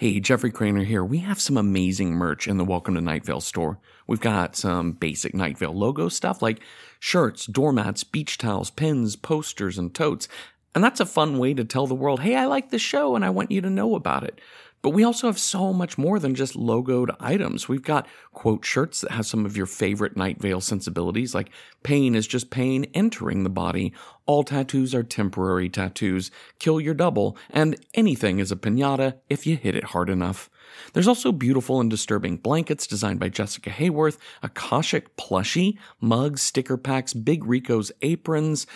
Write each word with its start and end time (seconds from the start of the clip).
Hey, 0.00 0.18
Jeffrey 0.18 0.50
Cranor 0.50 0.86
here. 0.86 1.04
We 1.04 1.18
have 1.18 1.38
some 1.38 1.58
amazing 1.58 2.12
merch 2.12 2.48
in 2.48 2.56
the 2.56 2.64
Welcome 2.64 2.94
to 2.94 3.02
Night 3.02 3.22
Vale 3.22 3.42
store. 3.42 3.78
We've 4.06 4.18
got 4.18 4.56
some 4.56 4.92
basic 4.92 5.34
Night 5.34 5.58
Vale 5.58 5.74
logo 5.74 6.08
stuff 6.08 6.40
like 6.40 6.60
shirts, 6.98 7.44
doormats, 7.44 8.02
beach 8.02 8.38
towels, 8.38 8.70
pins, 8.70 9.14
posters, 9.14 9.76
and 9.76 9.94
totes. 9.94 10.26
And 10.74 10.82
that's 10.82 11.00
a 11.00 11.04
fun 11.04 11.36
way 11.36 11.52
to 11.52 11.66
tell 11.66 11.86
the 11.86 11.94
world, 11.94 12.20
hey, 12.20 12.34
I 12.34 12.46
like 12.46 12.70
the 12.70 12.78
show 12.78 13.14
and 13.14 13.26
I 13.26 13.28
want 13.28 13.50
you 13.50 13.60
to 13.60 13.68
know 13.68 13.94
about 13.94 14.24
it. 14.24 14.40
But 14.82 14.90
we 14.90 15.04
also 15.04 15.26
have 15.26 15.38
so 15.38 15.72
much 15.72 15.98
more 15.98 16.18
than 16.18 16.34
just 16.34 16.54
logoed 16.54 17.14
items. 17.20 17.68
We've 17.68 17.82
got 17.82 18.06
quote 18.32 18.64
shirts 18.64 19.02
that 19.02 19.10
have 19.12 19.26
some 19.26 19.44
of 19.44 19.56
your 19.56 19.66
favorite 19.66 20.16
Night 20.16 20.40
Vale 20.40 20.60
sensibilities, 20.60 21.34
like 21.34 21.50
pain 21.82 22.14
is 22.14 22.26
just 22.26 22.50
pain 22.50 22.86
entering 22.94 23.42
the 23.42 23.50
body, 23.50 23.92
all 24.26 24.42
tattoos 24.42 24.94
are 24.94 25.02
temporary 25.02 25.68
tattoos, 25.68 26.30
kill 26.58 26.80
your 26.80 26.94
double, 26.94 27.36
and 27.50 27.76
anything 27.94 28.38
is 28.38 28.52
a 28.52 28.56
pinata 28.56 29.16
if 29.28 29.46
you 29.46 29.56
hit 29.56 29.74
it 29.74 29.84
hard 29.84 30.08
enough. 30.08 30.48
There's 30.92 31.08
also 31.08 31.32
beautiful 31.32 31.80
and 31.80 31.90
disturbing 31.90 32.36
blankets 32.36 32.86
designed 32.86 33.20
by 33.20 33.28
Jessica 33.28 33.70
Hayworth, 33.70 34.18
a 34.42 34.48
Khoshekh 34.48 35.08
plushie, 35.18 35.76
mugs, 36.00 36.42
sticker 36.42 36.76
packs, 36.76 37.12
Big 37.12 37.44
Rico's 37.44 37.92
aprons, 38.02 38.66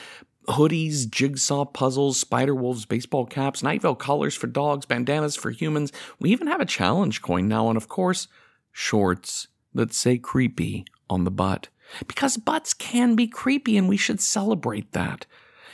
hoodies, 0.49 1.09
jigsaw 1.09 1.65
puzzles, 1.65 2.19
spider 2.19 2.55
wolves, 2.55 2.85
baseball 2.85 3.27
caps, 3.27 3.63
Night 3.63 3.83
Vale 3.83 3.95
collars 3.95 4.35
for 4.35 4.47
dogs, 4.47 4.87
bandanas 4.87 5.37
for 5.37 5.51
humans. 5.51 5.93
We 6.19 6.31
even 6.31 6.47
have 6.47 6.61
a 6.61 6.67
challenge 6.67 7.23
coin 7.23 7.49
now, 7.49 7.69
and 7.69 7.77
of 7.77 7.89
course, 7.89 8.29
shorts 8.73 9.49
that 9.75 9.93
say 9.93 10.19
creepy 10.19 10.85
on 11.09 11.25
the 11.25 11.31
butt. 11.31 11.69
Because 12.07 12.37
butts 12.37 12.75
can 12.75 13.15
be 13.15 13.27
creepy, 13.27 13.77
and 13.77 13.89
we 13.89 13.97
should 13.97 14.21
celebrate 14.21 14.93
that. 14.93 15.27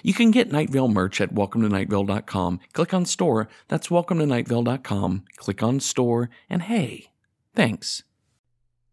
You 0.02 0.14
can 0.14 0.30
get 0.30 0.50
Night 0.50 0.70
Vale 0.70 0.88
merch 0.88 1.20
at 1.20 1.34
welcometonightvale.com. 1.34 2.60
Click 2.72 2.94
on 2.94 3.04
store. 3.04 3.48
That's 3.68 3.88
welcometonightvale.com. 3.88 5.24
Click 5.36 5.62
on 5.62 5.80
store, 5.80 6.30
and 6.48 6.62
hey, 6.62 7.10
thanks. 7.54 8.02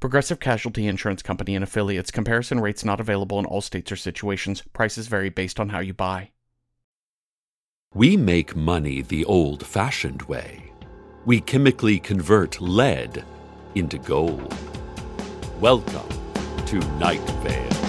Progressive 0.00 0.38
Casualty 0.38 0.86
Insurance 0.86 1.22
Company 1.22 1.56
and 1.56 1.64
affiliates. 1.64 2.12
Comparison 2.12 2.60
rates 2.60 2.84
not 2.84 3.00
available 3.00 3.40
in 3.40 3.44
all 3.44 3.60
states 3.60 3.90
or 3.90 3.96
situations. 3.96 4.62
Prices 4.72 5.08
vary 5.08 5.28
based 5.28 5.58
on 5.58 5.70
how 5.70 5.80
you 5.80 5.92
buy. 5.92 6.30
We 7.94 8.16
make 8.16 8.54
money 8.54 9.02
the 9.02 9.24
old 9.24 9.66
fashioned 9.66 10.22
way. 10.22 10.72
We 11.24 11.40
chemically 11.40 11.98
convert 11.98 12.60
lead 12.60 13.24
into 13.74 13.98
gold. 13.98 14.54
Welcome 15.60 16.08
to 16.66 16.78
Night 16.98 17.28
Vale. 17.42 17.87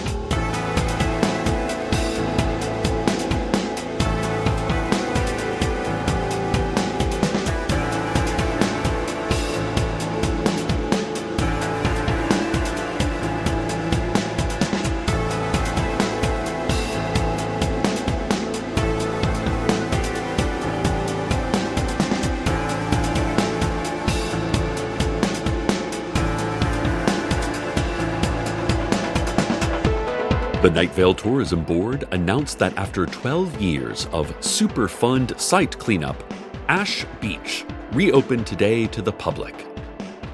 Night 30.79 30.91
Vale 30.91 31.13
Tourism 31.13 31.65
Board 31.65 32.07
announced 32.11 32.57
that 32.59 32.73
after 32.77 33.05
12 33.05 33.59
years 33.59 34.05
of 34.13 34.33
Superfund 34.39 35.37
site 35.37 35.77
cleanup, 35.77 36.15
Ash 36.69 37.05
Beach 37.19 37.65
reopened 37.91 38.47
today 38.47 38.87
to 38.87 39.01
the 39.01 39.11
public. 39.11 39.67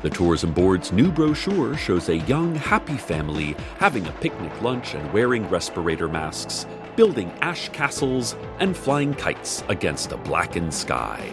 The 0.04 0.10
Tourism 0.12 0.54
Board's 0.54 0.92
new 0.92 1.12
brochure 1.12 1.76
shows 1.76 2.10
a 2.10 2.18
young, 2.18 2.54
happy 2.54 2.96
family 2.96 3.56
having 3.80 4.06
a 4.06 4.12
picnic 4.12 4.62
lunch 4.62 4.94
and 4.94 5.12
wearing 5.12 5.50
respirator 5.50 6.08
masks, 6.08 6.68
building 6.96 7.32
ash 7.42 7.70
castles, 7.70 8.36
and 8.60 8.78
flying 8.78 9.16
kites 9.16 9.64
against 9.68 10.12
a 10.12 10.18
blackened 10.18 10.72
sky. 10.72 11.28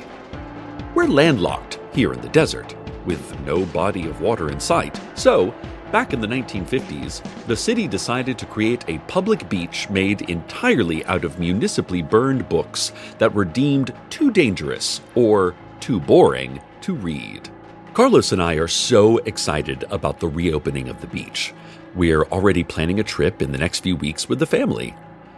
We're 0.94 1.06
landlocked 1.06 1.78
here 1.92 2.14
in 2.14 2.22
the 2.22 2.30
desert, 2.30 2.74
with 3.04 3.38
no 3.40 3.66
body 3.66 4.08
of 4.08 4.22
water 4.22 4.48
in 4.48 4.58
sight, 4.58 4.98
so 5.14 5.52
Back 5.92 6.14
in 6.14 6.22
the 6.22 6.26
1950s, 6.26 7.22
the 7.46 7.54
city 7.54 7.86
decided 7.86 8.38
to 8.38 8.46
create 8.46 8.82
a 8.88 8.96
public 9.00 9.46
beach 9.50 9.90
made 9.90 10.22
entirely 10.22 11.04
out 11.04 11.22
of 11.22 11.38
municipally 11.38 12.00
burned 12.00 12.48
books 12.48 12.92
that 13.18 13.34
were 13.34 13.44
deemed 13.44 13.92
too 14.08 14.30
dangerous 14.30 15.02
or 15.14 15.54
too 15.80 16.00
boring 16.00 16.62
to 16.80 16.94
read. 16.94 17.50
Carlos 17.92 18.32
and 18.32 18.42
I 18.42 18.54
are 18.54 18.68
so 18.68 19.18
excited 19.18 19.84
about 19.90 20.18
the 20.18 20.28
reopening 20.28 20.88
of 20.88 20.98
the 21.02 21.08
beach. 21.08 21.52
We're 21.94 22.22
already 22.24 22.64
planning 22.64 22.98
a 22.98 23.04
trip 23.04 23.42
in 23.42 23.52
the 23.52 23.58
next 23.58 23.80
few 23.80 23.96
weeks 23.96 24.30
with 24.30 24.38
the 24.38 24.46
family. 24.46 24.94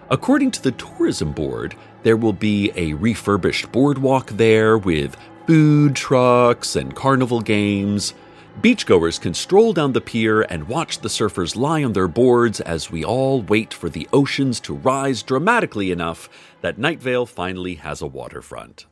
According 0.09 0.53
to 0.53 0.63
the 0.63 0.71
tourism 0.71 1.33
board, 1.33 1.75
there 2.05 2.17
will 2.17 2.33
be 2.33 2.71
a 2.77 2.93
refurbished 2.93 3.73
boardwalk 3.73 4.29
there 4.29 4.79
with 4.79 5.17
food 5.49 5.97
trucks 5.97 6.77
and 6.77 6.95
carnival 6.95 7.41
games. 7.41 8.15
Beachgoers 8.61 9.21
can 9.21 9.35
stroll 9.35 9.73
down 9.73 9.93
the 9.93 10.01
pier 10.01 10.43
and 10.43 10.69
watch 10.69 11.01
the 11.01 11.09
surfers 11.09 11.57
lie 11.57 11.83
on 11.83 11.93
their 11.93 12.09
boards 12.09 12.61
as 12.61 12.91
we 12.91 13.05
all 13.05 13.43
wait 13.43 13.75
for 13.75 13.91
the 13.91 14.09
oceans 14.13 14.61
to 14.61 14.75
rise 14.75 15.23
dramatically 15.23 15.91
enough 15.91 16.31
that 16.61 16.79
Night 16.79 17.01
Vale 17.01 17.27
finally 17.27 17.75
has 17.75 18.01
a 18.01 18.07
waterfront. 18.07 18.87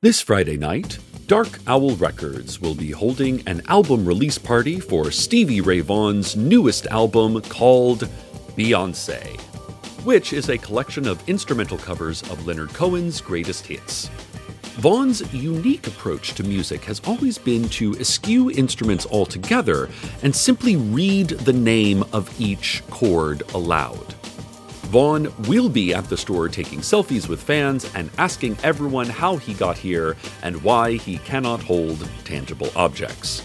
This 0.00 0.20
Friday 0.20 0.56
night, 0.56 0.98
Dark 1.26 1.58
Owl 1.66 1.96
Records 1.96 2.60
will 2.60 2.74
be 2.74 2.92
holding 2.92 3.42
an 3.48 3.62
album 3.66 4.06
release 4.06 4.38
party 4.38 4.78
for 4.78 5.10
Stevie 5.10 5.60
Ray 5.60 5.80
Vaughan's 5.80 6.36
newest 6.36 6.86
album 6.86 7.42
called 7.42 8.08
Beyonce, 8.56 9.38
which 10.04 10.32
is 10.32 10.48
a 10.48 10.58
collection 10.58 11.08
of 11.08 11.28
instrumental 11.28 11.78
covers 11.78 12.22
of 12.30 12.46
Leonard 12.46 12.72
Cohen's 12.72 13.20
greatest 13.20 13.66
hits. 13.66 14.08
Vaughan's 14.76 15.32
unique 15.32 15.86
approach 15.86 16.34
to 16.34 16.42
music 16.42 16.84
has 16.84 17.00
always 17.06 17.38
been 17.38 17.66
to 17.70 17.94
eschew 17.94 18.50
instruments 18.50 19.06
altogether 19.06 19.88
and 20.22 20.36
simply 20.36 20.76
read 20.76 21.28
the 21.28 21.52
name 21.52 22.04
of 22.12 22.30
each 22.38 22.82
chord 22.90 23.42
aloud. 23.54 24.12
Vaughn 24.92 25.32
will 25.48 25.70
be 25.70 25.94
at 25.94 26.04
the 26.10 26.16
store 26.16 26.50
taking 26.50 26.80
selfies 26.80 27.26
with 27.26 27.42
fans 27.42 27.90
and 27.94 28.10
asking 28.18 28.54
everyone 28.62 29.08
how 29.08 29.38
he 29.38 29.54
got 29.54 29.78
here 29.78 30.14
and 30.42 30.62
why 30.62 30.92
he 30.92 31.16
cannot 31.18 31.62
hold 31.62 32.06
tangible 32.24 32.70
objects. 32.76 33.42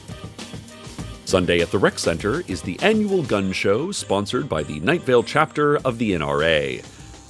Sunday 1.23 1.61
at 1.61 1.71
the 1.71 1.79
Rec 1.79 1.97
Center 1.97 2.41
is 2.49 2.61
the 2.61 2.77
annual 2.81 3.23
gun 3.23 3.53
show 3.53 3.93
sponsored 3.93 4.49
by 4.49 4.63
the 4.63 4.81
Night 4.81 5.03
Vale 5.03 5.23
chapter 5.23 5.77
of 5.77 5.97
the 5.97 6.11
NRA. 6.11 6.85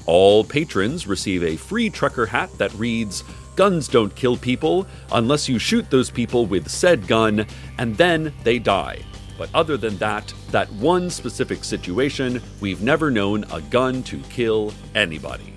All 0.07 0.43
patrons 0.43 1.05
receive 1.05 1.43
a 1.43 1.55
free 1.55 1.91
trucker 1.91 2.25
hat 2.25 2.49
that 2.57 2.73
reads, 2.73 3.23
Guns 3.55 3.87
don't 3.87 4.15
kill 4.15 4.37
people 4.37 4.87
unless 5.11 5.49
you 5.49 5.59
shoot 5.59 5.89
those 5.89 6.09
people 6.09 6.45
with 6.45 6.69
said 6.69 7.07
gun 7.07 7.45
and 7.77 7.95
then 7.97 8.33
they 8.43 8.59
die. 8.59 8.99
But 9.37 9.49
other 9.53 9.75
than 9.75 9.97
that, 9.97 10.33
that 10.51 10.71
one 10.73 11.09
specific 11.09 11.63
situation, 11.63 12.41
we've 12.59 12.81
never 12.81 13.09
known 13.09 13.43
a 13.51 13.59
gun 13.61 14.03
to 14.03 14.19
kill 14.29 14.73
anybody. 14.95 15.53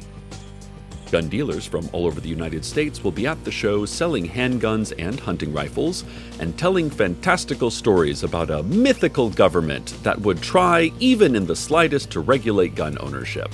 Gun 1.10 1.28
dealers 1.28 1.66
from 1.66 1.88
all 1.92 2.06
over 2.06 2.20
the 2.20 2.28
United 2.28 2.64
States 2.64 3.04
will 3.04 3.12
be 3.12 3.26
at 3.26 3.44
the 3.44 3.50
show 3.50 3.84
selling 3.84 4.28
handguns 4.28 4.92
and 4.98 5.20
hunting 5.20 5.52
rifles 5.52 6.02
and 6.40 6.58
telling 6.58 6.90
fantastical 6.90 7.70
stories 7.70 8.24
about 8.24 8.50
a 8.50 8.64
mythical 8.64 9.30
government 9.30 9.94
that 10.02 10.20
would 10.20 10.42
try, 10.42 10.90
even 10.98 11.36
in 11.36 11.46
the 11.46 11.54
slightest, 11.54 12.10
to 12.10 12.20
regulate 12.20 12.74
gun 12.74 12.96
ownership. 13.00 13.52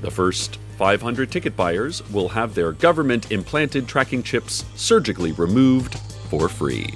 The 0.00 0.10
first 0.10 0.58
500 0.82 1.30
ticket 1.30 1.56
buyers 1.56 2.02
will 2.10 2.30
have 2.30 2.56
their 2.56 2.72
government 2.72 3.30
implanted 3.30 3.86
tracking 3.86 4.20
chips 4.20 4.64
surgically 4.74 5.30
removed 5.30 5.96
for 6.28 6.48
free. 6.48 6.92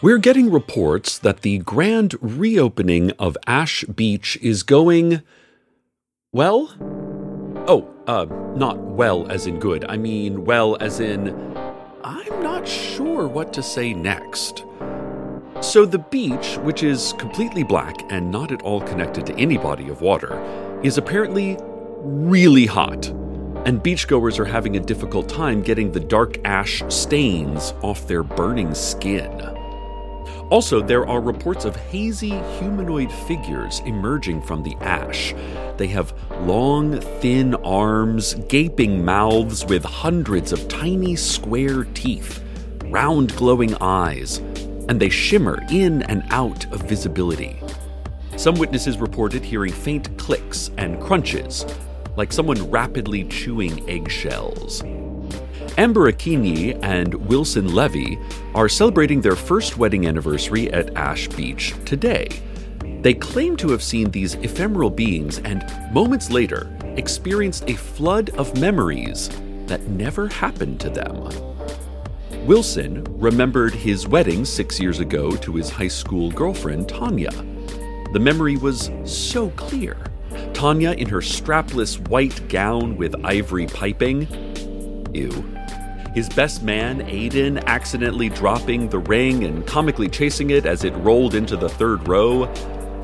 We're 0.00 0.16
getting 0.16 0.50
reports 0.50 1.18
that 1.18 1.42
the 1.42 1.58
grand 1.58 2.14
reopening 2.22 3.10
of 3.18 3.36
Ash 3.46 3.84
Beach 3.84 4.38
is 4.40 4.62
going. 4.62 5.20
well? 6.32 6.74
Oh, 7.68 7.94
uh, 8.06 8.24
not 8.56 8.78
well 8.78 9.30
as 9.30 9.46
in 9.46 9.58
good. 9.58 9.84
I 9.86 9.98
mean 9.98 10.46
well 10.46 10.78
as 10.80 10.98
in. 10.98 11.28
I'm 12.02 12.42
not 12.42 12.50
not 12.60 12.68
sure 12.68 13.26
what 13.26 13.54
to 13.54 13.62
say 13.62 13.94
next. 13.94 14.64
So, 15.62 15.84
the 15.84 15.98
beach, 15.98 16.56
which 16.62 16.82
is 16.82 17.12
completely 17.18 17.62
black 17.62 18.10
and 18.10 18.30
not 18.30 18.50
at 18.50 18.62
all 18.62 18.80
connected 18.80 19.26
to 19.26 19.34
any 19.36 19.58
body 19.58 19.90
of 19.90 20.00
water, 20.00 20.40
is 20.82 20.96
apparently 20.96 21.58
really 22.00 22.64
hot, 22.64 23.08
and 23.66 23.82
beachgoers 23.82 24.38
are 24.38 24.46
having 24.46 24.78
a 24.78 24.80
difficult 24.80 25.28
time 25.28 25.60
getting 25.60 25.92
the 25.92 26.00
dark 26.00 26.38
ash 26.46 26.82
stains 26.88 27.74
off 27.82 28.08
their 28.08 28.22
burning 28.22 28.74
skin. 28.74 29.30
Also, 30.48 30.80
there 30.80 31.06
are 31.06 31.20
reports 31.20 31.66
of 31.66 31.76
hazy 31.76 32.40
humanoid 32.58 33.12
figures 33.12 33.80
emerging 33.80 34.40
from 34.40 34.62
the 34.62 34.74
ash. 34.80 35.34
They 35.76 35.88
have 35.88 36.14
long, 36.40 37.00
thin 37.20 37.54
arms, 37.56 38.34
gaping 38.48 39.04
mouths 39.04 39.66
with 39.66 39.84
hundreds 39.84 40.52
of 40.52 40.66
tiny 40.68 41.16
square 41.16 41.84
teeth, 41.84 42.42
round 42.86 43.36
glowing 43.36 43.74
eyes, 43.80 44.40
and 44.90 44.98
they 44.98 45.08
shimmer 45.08 45.64
in 45.70 46.02
and 46.02 46.24
out 46.30 46.70
of 46.72 46.82
visibility. 46.82 47.62
Some 48.36 48.56
witnesses 48.56 48.98
reported 48.98 49.44
hearing 49.44 49.72
faint 49.72 50.18
clicks 50.18 50.72
and 50.78 51.00
crunches, 51.00 51.64
like 52.16 52.32
someone 52.32 52.68
rapidly 52.72 53.22
chewing 53.24 53.88
eggshells. 53.88 54.82
Amber 55.78 56.10
Akini 56.12 56.76
and 56.82 57.14
Wilson 57.14 57.72
Levy 57.72 58.18
are 58.56 58.68
celebrating 58.68 59.20
their 59.20 59.36
first 59.36 59.76
wedding 59.76 60.08
anniversary 60.08 60.72
at 60.72 60.96
Ash 60.96 61.28
Beach 61.28 61.72
today. 61.84 62.28
They 63.00 63.14
claim 63.14 63.56
to 63.58 63.70
have 63.70 63.84
seen 63.84 64.10
these 64.10 64.34
ephemeral 64.34 64.90
beings 64.90 65.38
and, 65.38 65.64
moments 65.92 66.32
later, 66.32 66.68
experienced 66.96 67.70
a 67.70 67.74
flood 67.74 68.30
of 68.30 68.60
memories 68.60 69.30
that 69.66 69.86
never 69.86 70.26
happened 70.26 70.80
to 70.80 70.90
them. 70.90 71.49
Wilson 72.46 73.04
remembered 73.20 73.74
his 73.74 74.08
wedding 74.08 74.44
six 74.44 74.80
years 74.80 74.98
ago 74.98 75.36
to 75.36 75.54
his 75.54 75.68
high 75.68 75.88
school 75.88 76.30
girlfriend, 76.30 76.88
Tanya. 76.88 77.30
The 78.12 78.18
memory 78.18 78.56
was 78.56 78.90
so 79.04 79.50
clear. 79.50 79.96
Tanya 80.54 80.92
in 80.92 81.08
her 81.08 81.20
strapless 81.20 81.98
white 82.08 82.48
gown 82.48 82.96
with 82.96 83.14
ivory 83.24 83.66
piping. 83.66 84.26
Ew. 85.14 85.30
His 86.14 86.28
best 86.30 86.62
man, 86.62 87.02
Aiden, 87.02 87.62
accidentally 87.66 88.30
dropping 88.30 88.88
the 88.88 88.98
ring 88.98 89.44
and 89.44 89.64
comically 89.66 90.08
chasing 90.08 90.50
it 90.50 90.66
as 90.66 90.82
it 90.82 90.94
rolled 90.94 91.34
into 91.34 91.56
the 91.56 91.68
third 91.68 92.08
row. 92.08 92.46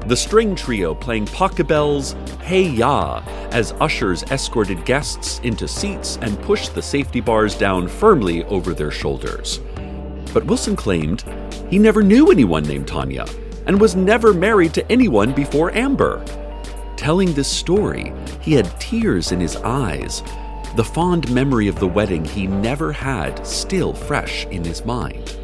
The 0.06 0.16
string 0.16 0.54
trio 0.54 0.94
playing 0.94 1.26
Pachelbel's 1.26 2.14
Hey 2.40 2.62
Ya 2.62 3.24
as 3.50 3.72
ushers 3.80 4.22
escorted 4.30 4.84
guests 4.84 5.40
into 5.42 5.66
seats 5.66 6.16
and 6.22 6.40
pushed 6.42 6.76
the 6.76 6.82
safety 6.82 7.20
bars 7.20 7.56
down 7.56 7.88
firmly 7.88 8.44
over 8.44 8.72
their 8.72 8.92
shoulders. 8.92 9.58
But 10.32 10.44
Wilson 10.46 10.76
claimed 10.76 11.24
he 11.68 11.80
never 11.80 12.04
knew 12.04 12.30
anyone 12.30 12.62
named 12.62 12.86
Tanya 12.86 13.26
and 13.66 13.80
was 13.80 13.96
never 13.96 14.32
married 14.32 14.74
to 14.74 14.92
anyone 14.92 15.32
before 15.32 15.74
Amber. 15.74 16.24
Telling 16.96 17.32
this 17.32 17.50
story, 17.50 18.12
he 18.40 18.52
had 18.52 18.80
tears 18.80 19.32
in 19.32 19.40
his 19.40 19.56
eyes, 19.56 20.22
the 20.76 20.84
fond 20.84 21.28
memory 21.34 21.66
of 21.66 21.80
the 21.80 21.88
wedding 21.88 22.24
he 22.24 22.46
never 22.46 22.92
had 22.92 23.44
still 23.44 23.92
fresh 23.92 24.46
in 24.46 24.62
his 24.62 24.84
mind. 24.84 25.36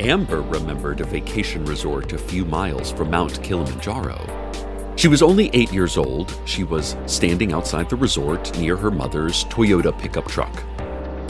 Amber 0.00 0.42
remembered 0.42 1.00
a 1.00 1.04
vacation 1.04 1.64
resort 1.64 2.12
a 2.12 2.18
few 2.18 2.44
miles 2.44 2.92
from 2.92 3.10
Mount 3.10 3.42
Kilimanjaro. 3.42 4.94
She 4.94 5.08
was 5.08 5.22
only 5.22 5.50
eight 5.52 5.72
years 5.72 5.96
old. 5.96 6.40
She 6.44 6.62
was 6.62 6.96
standing 7.06 7.52
outside 7.52 7.90
the 7.90 7.96
resort 7.96 8.56
near 8.58 8.76
her 8.76 8.92
mother's 8.92 9.44
Toyota 9.46 9.96
pickup 9.98 10.28
truck. 10.28 10.54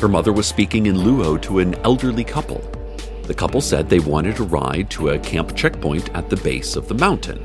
Her 0.01 0.09
mother 0.09 0.35
was 0.35 0.47
speaking 0.47 0.85
in 0.85 0.97
Luo 0.97 1.41
to 1.43 1.61
an 1.61 1.77
elderly 1.77 2.25
couple. 2.25 2.61
The 3.23 3.35
couple 3.35 3.63
said 3.63 3.89
they 3.89 4.01
wanted 4.01 4.39
a 4.39 4.43
ride 4.45 4.91
to 4.91 5.11
a 5.11 5.19
camp 5.19 5.57
checkpoint 5.57 6.15
at 6.15 6.29
the 6.29 6.37
base 6.37 6.77
of 6.77 6.89
the 6.89 6.95
mountain. 6.95 7.43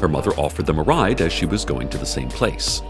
Her 0.00 0.08
mother 0.08 0.30
offered 0.32 0.66
them 0.66 0.78
a 0.78 0.84
ride 0.84 1.20
as 1.20 1.32
she 1.32 1.46
was 1.46 1.64
going 1.64 1.88
to 1.88 1.98
the 1.98 2.06
same 2.06 2.28
place. 2.28 2.82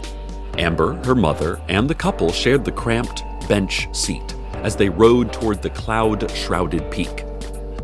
Amber, 0.59 0.93
her 1.05 1.15
mother, 1.15 1.59
and 1.69 1.89
the 1.89 1.95
couple 1.95 2.31
shared 2.31 2.65
the 2.65 2.71
cramped 2.71 3.23
bench 3.47 3.87
seat 3.95 4.35
as 4.57 4.75
they 4.75 4.89
rode 4.89 5.33
toward 5.33 5.61
the 5.61 5.71
cloud 5.71 6.29
shrouded 6.31 6.89
peak. 6.91 7.25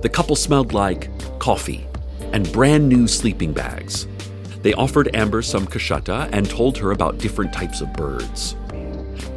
The 0.02 0.10
couple 0.10 0.36
smelled 0.36 0.74
like 0.74 1.10
coffee 1.40 1.88
and 2.32 2.52
brand 2.52 2.88
new 2.88 3.08
sleeping 3.08 3.54
bags. 3.54 4.08
They 4.62 4.74
offered 4.74 5.16
Amber 5.16 5.42
some 5.42 5.68
kashata 5.68 6.30
and 6.32 6.50
told 6.50 6.78
her 6.78 6.92
about 6.92 7.18
different 7.18 7.54
types 7.54 7.82
of 7.82 7.94
birds. 7.94 8.56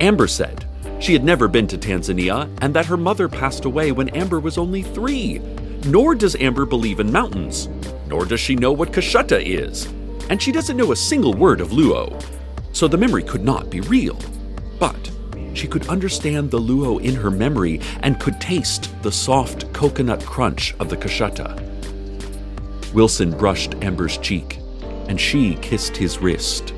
Amber 0.00 0.26
said 0.26 0.66
she 1.00 1.12
had 1.12 1.24
never 1.24 1.48
been 1.48 1.66
to 1.68 1.78
Tanzania 1.78 2.48
and 2.60 2.74
that 2.74 2.86
her 2.86 2.96
mother 2.96 3.28
passed 3.28 3.64
away 3.64 3.92
when 3.92 4.08
Amber 4.10 4.40
was 4.40 4.58
only 4.58 4.82
three. 4.82 5.40
Nor 5.86 6.14
does 6.14 6.36
Amber 6.36 6.64
believe 6.64 7.00
in 7.00 7.10
mountains, 7.10 7.68
nor 8.06 8.24
does 8.24 8.38
she 8.38 8.54
know 8.54 8.70
what 8.70 8.92
kashata 8.92 9.44
is. 9.44 9.86
And 10.30 10.40
she 10.40 10.52
doesn't 10.52 10.76
know 10.76 10.92
a 10.92 10.96
single 10.96 11.34
word 11.34 11.60
of 11.60 11.70
Luo, 11.70 12.24
so 12.72 12.86
the 12.86 12.96
memory 12.96 13.24
could 13.24 13.44
not 13.44 13.68
be 13.68 13.80
real. 13.80 14.18
But 14.78 15.10
she 15.54 15.66
could 15.66 15.88
understand 15.88 16.50
the 16.50 16.58
luo 16.58 17.00
in 17.00 17.14
her 17.14 17.30
memory 17.30 17.80
and 18.00 18.20
could 18.20 18.40
taste 18.40 18.90
the 19.02 19.12
soft 19.12 19.72
coconut 19.72 20.24
crunch 20.24 20.74
of 20.78 20.88
the 20.88 20.96
kashata. 20.96 21.60
Wilson 22.92 23.30
brushed 23.30 23.74
Amber's 23.82 24.18
cheek, 24.18 24.58
and 25.08 25.20
she 25.20 25.54
kissed 25.56 25.96
his 25.96 26.18
wrist. 26.18 26.74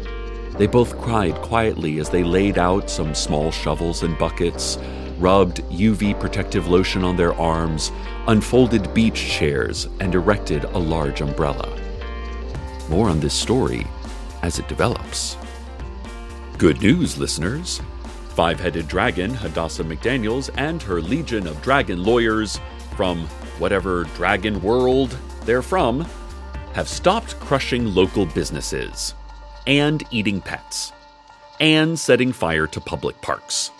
They 0.58 0.66
both 0.66 0.98
cried 1.00 1.34
quietly 1.36 1.98
as 1.98 2.08
they 2.08 2.22
laid 2.22 2.58
out 2.58 2.88
some 2.88 3.14
small 3.14 3.50
shovels 3.50 4.04
and 4.04 4.16
buckets, 4.18 4.78
rubbed 5.18 5.62
UV 5.64 6.18
protective 6.20 6.68
lotion 6.68 7.02
on 7.02 7.16
their 7.16 7.34
arms, 7.34 7.90
unfolded 8.28 8.92
beach 8.94 9.26
chairs, 9.26 9.88
and 10.00 10.14
erected 10.14 10.64
a 10.64 10.78
large 10.78 11.20
umbrella. 11.20 11.76
More 12.88 13.08
on 13.08 13.20
this 13.20 13.34
story 13.34 13.86
as 14.42 14.58
it 14.58 14.68
develops. 14.68 15.36
Good 16.58 16.80
news, 16.80 17.18
listeners! 17.18 17.80
Five 18.34 18.58
headed 18.58 18.88
dragon 18.88 19.32
Hadassah 19.32 19.84
McDaniels 19.84 20.50
and 20.56 20.82
her 20.82 21.00
legion 21.00 21.46
of 21.46 21.62
dragon 21.62 22.02
lawyers 22.02 22.58
from 22.96 23.28
whatever 23.60 24.04
dragon 24.16 24.60
world 24.60 25.16
they're 25.44 25.62
from 25.62 26.04
have 26.72 26.88
stopped 26.88 27.38
crushing 27.38 27.94
local 27.94 28.26
businesses 28.26 29.14
and 29.68 30.02
eating 30.10 30.40
pets 30.40 30.92
and 31.60 31.96
setting 31.96 32.32
fire 32.32 32.66
to 32.66 32.80
public 32.80 33.20
parks. 33.22 33.70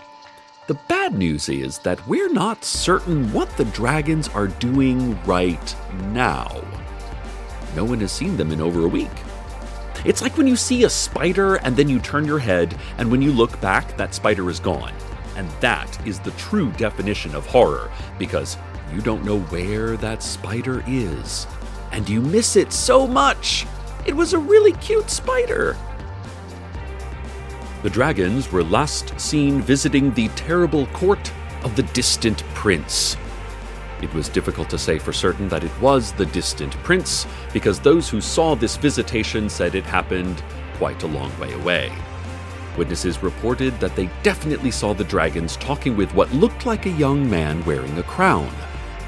The 0.69 0.75
bad 0.87 1.19
news 1.19 1.49
is 1.49 1.79
that 1.79 2.07
we're 2.07 2.33
not 2.33 2.65
certain 2.65 3.33
what 3.33 3.55
the 3.57 3.65
dragons 3.67 4.29
are 4.29 4.47
doing 4.47 5.21
right 5.25 5.77
now. 6.13 6.63
No 7.75 7.85
one 7.85 7.99
has 8.01 8.13
seen 8.13 8.37
them 8.37 8.53
in 8.53 8.61
over 8.61 8.85
a 8.85 8.89
week. 8.89 9.11
It's 10.05 10.21
like 10.21 10.37
when 10.37 10.47
you 10.47 10.57
see 10.57 10.85
a 10.85 10.91
spider 10.91 11.57
and 11.57 11.77
then 11.77 11.89
you 11.89 11.99
turn 11.99 12.27
your 12.27 12.39
head, 12.39 12.77
and 12.99 13.11
when 13.11 13.23
you 13.23 13.33
look 13.33 13.59
back, 13.61 13.97
that 13.97 14.15
spider 14.15 14.51
is 14.51 14.61
gone. 14.61 14.93
And 15.37 15.49
that 15.61 16.07
is 16.07 16.21
the 16.21 16.31
true 16.33 16.71
definition 16.73 17.35
of 17.35 17.47
horror, 17.47 17.91
because 18.19 18.59
you 18.93 19.01
don't 19.01 19.25
know 19.25 19.41
where 19.41 19.97
that 19.97 20.23
spider 20.23 20.85
is. 20.87 21.47
And 21.91 22.09
you 22.09 22.21
miss 22.21 22.57
it 22.57 22.73
so 22.73 23.07
much! 23.07 23.67
It 24.05 24.15
was 24.15 24.35
a 24.35 24.39
really 24.39 24.73
cute 24.73 25.09
spider! 25.09 25.77
The 27.83 27.91
dragons 27.91 28.53
were 28.53 28.65
last 28.65 29.19
seen 29.19 29.61
visiting 29.61 30.13
the 30.13 30.29
terrible 30.29 30.87
court 30.89 31.33
of 31.63 31.77
the 31.77 31.83
distant 31.83 32.45
prince. 32.55 33.17
It 34.03 34.13
was 34.13 34.29
difficult 34.29 34.69
to 34.71 34.79
say 34.79 34.99
for 34.99 35.13
certain 35.13 35.49
that 35.49 35.65
it 35.65 35.81
was 35.81 36.13
the 36.13 36.27
distant 36.27 36.73
prince, 36.83 37.27
because 37.53 37.81
those 37.81 38.09
who 38.09 38.21
saw 38.21 38.55
this 38.55 38.77
visitation 38.77 39.49
said 39.49 39.75
it 39.75 39.85
happened 39.85 40.43
quite 40.75 41.03
a 41.03 41.07
long 41.09 41.37
way 41.39 41.53
away. 41.53 41.93
Witnesses 42.77 43.23
reported 43.23 43.79
that 43.79 43.95
they 43.95 44.11
definitely 44.23 44.71
saw 44.71 44.93
the 44.93 45.05
dragons 45.05 45.57
talking 45.57 45.97
with 45.97 46.13
what 46.15 46.33
looked 46.33 46.67
like 46.67 46.87
a 46.87 46.91
young 46.91 47.29
man 47.31 47.65
wearing 47.65 47.97
a 47.99 48.03
crown, 48.03 48.53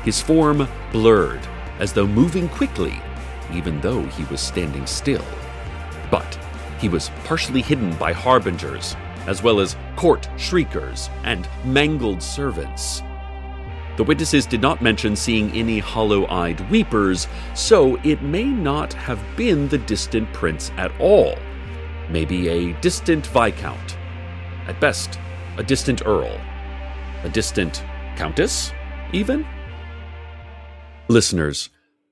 his 0.05 0.21
form 0.21 0.69
blurred, 0.93 1.47
as 1.81 1.93
though 1.93 2.07
moving 2.07 2.49
quickly, 2.49 2.95
even 3.53 3.81
though 3.81 4.03
he 4.03 4.25
was 4.25 4.41
standing 4.41 4.87
still. 4.87 5.25
But 6.11 6.39
he 6.79 6.89
was 6.89 7.11
partially 7.25 7.61
hidden 7.61 7.95
by 7.97 8.13
harbingers, 8.13 8.97
as 9.27 9.43
well 9.43 9.59
as 9.59 9.77
court 9.97 10.29
shriekers 10.37 11.11
and 11.25 11.49
mangled 11.65 12.23
servants. 12.23 13.03
The 13.97 14.05
witnesses 14.05 14.45
did 14.45 14.61
not 14.61 14.83
mention 14.83 15.17
seeing 15.17 15.51
any 15.53 15.79
hollow 15.79 16.27
eyed 16.27 16.71
weepers, 16.71 17.29
so 17.55 17.97
it 18.05 18.23
may 18.23 18.45
not 18.45 18.93
have 18.93 19.23
been 19.37 19.69
the 19.69 19.79
distant 19.79 20.31
prince 20.35 20.71
at 20.77 20.93
all. 21.01 21.35
Maybe 22.11 22.49
a 22.49 22.73
distant 22.81 23.27
viscount. 23.27 23.97
At 24.67 24.79
best, 24.81 25.19
a 25.57 25.63
distant 25.63 26.05
earl. 26.05 26.39
A 27.25 27.31
distant 27.31 27.83
countess, 28.17 28.71
even? 29.13 29.47
Listeners, 31.09 31.71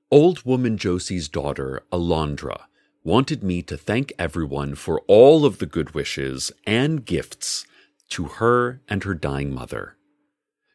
old 0.09 0.43
woman 0.43 0.77
Josie's 0.77 1.29
daughter, 1.29 1.83
Alondra, 1.91 2.63
wanted 3.03 3.43
me 3.43 3.61
to 3.61 3.77
thank 3.77 4.11
everyone 4.17 4.73
for 4.73 5.01
all 5.07 5.45
of 5.45 5.59
the 5.59 5.67
good 5.67 5.93
wishes 5.93 6.51
and 6.65 7.05
gifts 7.05 7.67
to 8.09 8.23
her 8.25 8.81
and 8.87 9.03
her 9.03 9.13
dying 9.13 9.53
mother. 9.53 9.95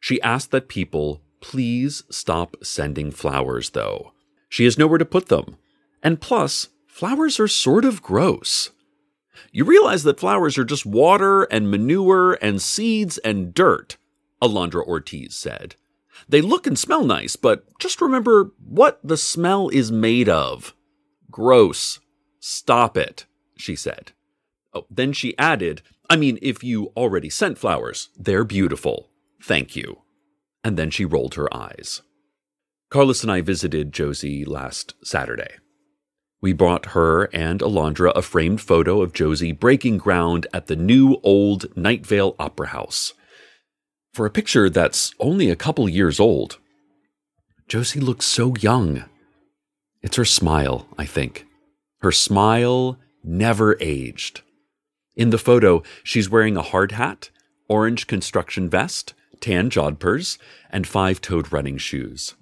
She 0.01 0.21
asked 0.23 0.51
that 0.51 0.69
people 0.69 1.23
please 1.41 2.03
stop 2.11 2.57
sending 2.63 3.11
flowers, 3.11 3.71
though. 3.71 4.13
She 4.49 4.65
has 4.65 4.79
nowhere 4.79 4.99
to 4.99 5.05
put 5.05 5.29
them. 5.29 5.57
And 6.03 6.21
plus, 6.21 6.69
flowers 6.87 7.39
are 7.39 7.49
sort 7.49 7.85
of 7.85 8.03
gross. 8.03 8.71
You 9.53 9.65
realize 9.65 10.03
that 10.05 10.21
flowers 10.21 10.59
are 10.59 10.65
just 10.65 10.87
water 10.87 11.45
and 11.45 11.71
manure 11.71 12.35
and 12.43 12.61
seeds 12.61 13.19
and 13.19 13.55
dirt, 13.55 13.97
Alondra 14.43 14.87
Ortiz 14.87 15.37
said. 15.37 15.77
They 16.29 16.41
look 16.41 16.67
and 16.67 16.79
smell 16.79 17.05
nice, 17.05 17.37
but 17.37 17.65
just 17.79 18.01
remember 18.01 18.53
what 18.65 19.01
the 19.03 19.17
smell 19.17 19.69
is 19.69 19.91
made 19.91 20.29
of. 20.29 20.75
Gross. 21.31 22.01
Stop 22.39 22.97
it, 22.97 23.27
she 23.57 23.77
said. 23.77 24.13
Oh, 24.73 24.87
then 24.91 25.13
she 25.13 25.37
added, 25.39 25.83
I 26.09 26.17
mean, 26.17 26.39
if 26.43 26.63
you 26.63 26.93
already 26.97 27.31
sent 27.31 27.59
flowers, 27.59 28.09
they're 28.17 28.45
beautiful. 28.45 29.10
Thank 29.43 29.77
you. 29.77 30.03
And 30.63 30.77
then 30.77 30.91
she 30.91 31.05
rolled 31.05 31.35
her 31.35 31.53
eyes. 31.55 32.03
Carlos 32.91 33.23
and 33.23 33.31
I 33.31 33.41
visited 33.41 33.93
Josie 33.93 34.45
last 34.45 34.95
Saturday. 35.05 35.55
We 36.43 36.53
brought 36.53 36.87
her 36.87 37.25
and 37.35 37.61
Alondra 37.61 38.13
a 38.17 38.23
framed 38.23 38.61
photo 38.61 39.03
of 39.03 39.13
Josie 39.13 39.53
breaking 39.53 39.99
ground 39.99 40.47
at 40.53 40.67
the 40.67 40.77
new 40.77 41.21
old 41.23 41.77
Night 41.77 42.07
Vale 42.07 42.35
Opera 42.39 42.69
House. 42.69 43.13
For 44.13 44.27
a 44.27 44.31
picture 44.31 44.69
that's 44.69 45.15
only 45.21 45.51
a 45.51 45.57
couple 45.57 45.89
years 45.89 46.19
old, 46.19 46.59
Josie 47.69 48.01
looks 48.01 48.27
so 48.27 48.55
young. 48.57 49.05
It's 50.03 50.17
her 50.17 50.25
smile, 50.25 50.89
I 50.99 51.05
think. 51.05 51.47
Her 52.01 52.11
smile 52.11 52.99
never 53.23 53.77
aged. 53.81 54.41
In 55.15 55.31
the 55.31 55.39
photo, 55.39 55.83
she's 56.03 56.31
wearing 56.31 56.57
a 56.57 56.63
hard 56.63 56.93
hat, 56.93 57.31
orange 57.69 58.07
construction 58.07 58.69
vest, 58.69 59.15
tan 59.41 59.71
jodhpurs, 59.71 60.39
and 60.71 60.87
five 60.87 61.21
toed 61.21 61.53
running 61.53 61.79
shoes. 61.79 62.35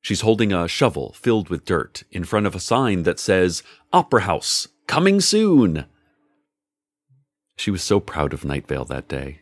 She's 0.00 0.20
holding 0.20 0.52
a 0.52 0.68
shovel 0.68 1.12
filled 1.14 1.48
with 1.48 1.64
dirt 1.64 2.04
in 2.12 2.24
front 2.24 2.46
of 2.46 2.54
a 2.54 2.60
sign 2.60 3.02
that 3.02 3.18
says, 3.18 3.62
Opera 3.92 4.22
House, 4.22 4.68
coming 4.86 5.20
soon. 5.20 5.86
She 7.56 7.70
was 7.70 7.82
so 7.82 7.98
proud 7.98 8.32
of 8.32 8.44
Night 8.44 8.68
Vale 8.68 8.84
that 8.84 9.08
day. 9.08 9.40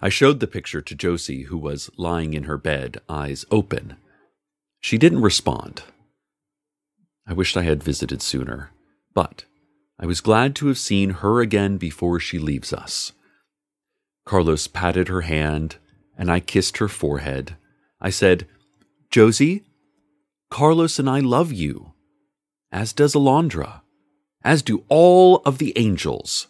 I 0.00 0.08
showed 0.08 0.40
the 0.40 0.46
picture 0.46 0.80
to 0.80 0.94
Josie, 0.94 1.42
who 1.42 1.58
was 1.58 1.90
lying 1.96 2.34
in 2.34 2.44
her 2.44 2.56
bed, 2.56 3.00
eyes 3.08 3.44
open. 3.50 3.96
She 4.80 4.96
didn't 4.96 5.22
respond. 5.22 5.82
I 7.26 7.32
wished 7.32 7.56
I 7.56 7.62
had 7.62 7.82
visited 7.82 8.22
sooner, 8.22 8.70
but 9.12 9.44
I 9.98 10.06
was 10.06 10.20
glad 10.20 10.56
to 10.56 10.68
have 10.68 10.78
seen 10.78 11.10
her 11.10 11.40
again 11.40 11.76
before 11.76 12.18
she 12.18 12.38
leaves 12.38 12.72
us. 12.72 13.12
Carlos 14.32 14.66
patted 14.66 15.08
her 15.08 15.20
hand, 15.20 15.76
and 16.16 16.32
I 16.32 16.40
kissed 16.40 16.78
her 16.78 16.88
forehead. 16.88 17.54
I 18.00 18.08
said, 18.08 18.48
Josie, 19.10 19.64
Carlos 20.48 20.98
and 20.98 21.06
I 21.06 21.20
love 21.20 21.52
you, 21.52 21.92
as 22.72 22.94
does 22.94 23.12
Alondra, 23.12 23.82
as 24.42 24.62
do 24.62 24.84
all 24.88 25.42
of 25.44 25.58
the 25.58 25.76
angels. 25.76 26.46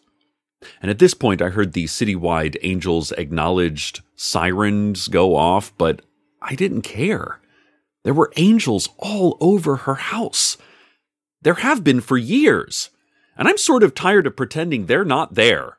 And 0.80 0.92
at 0.92 1.00
this 1.00 1.12
point, 1.12 1.42
I 1.42 1.48
heard 1.48 1.72
the 1.72 1.86
citywide 1.86 2.56
Angels 2.62 3.10
acknowledged 3.10 4.00
sirens 4.14 5.08
go 5.08 5.34
off, 5.34 5.76
but 5.76 6.02
I 6.40 6.54
didn't 6.54 6.82
care. 6.82 7.40
There 8.04 8.14
were 8.14 8.32
angels 8.36 8.90
all 8.96 9.36
over 9.40 9.74
her 9.74 9.96
house. 9.96 10.56
There 11.40 11.54
have 11.54 11.82
been 11.82 12.00
for 12.00 12.16
years, 12.16 12.90
and 13.36 13.48
I'm 13.48 13.58
sort 13.58 13.82
of 13.82 13.92
tired 13.92 14.28
of 14.28 14.36
pretending 14.36 14.86
they're 14.86 15.04
not 15.04 15.34
there. 15.34 15.78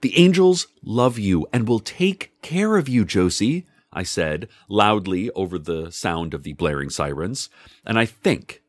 The 0.00 0.18
angels 0.18 0.66
love 0.82 1.18
you 1.18 1.46
and 1.52 1.68
will 1.68 1.80
take 1.80 2.32
care 2.42 2.76
of 2.76 2.88
you, 2.88 3.04
Josie, 3.04 3.66
I 3.92 4.02
said 4.02 4.48
loudly 4.68 5.30
over 5.30 5.58
the 5.58 5.90
sound 5.90 6.34
of 6.34 6.42
the 6.42 6.52
blaring 6.52 6.90
sirens, 6.90 7.48
and 7.86 7.98
I 7.98 8.06
think 8.06 8.62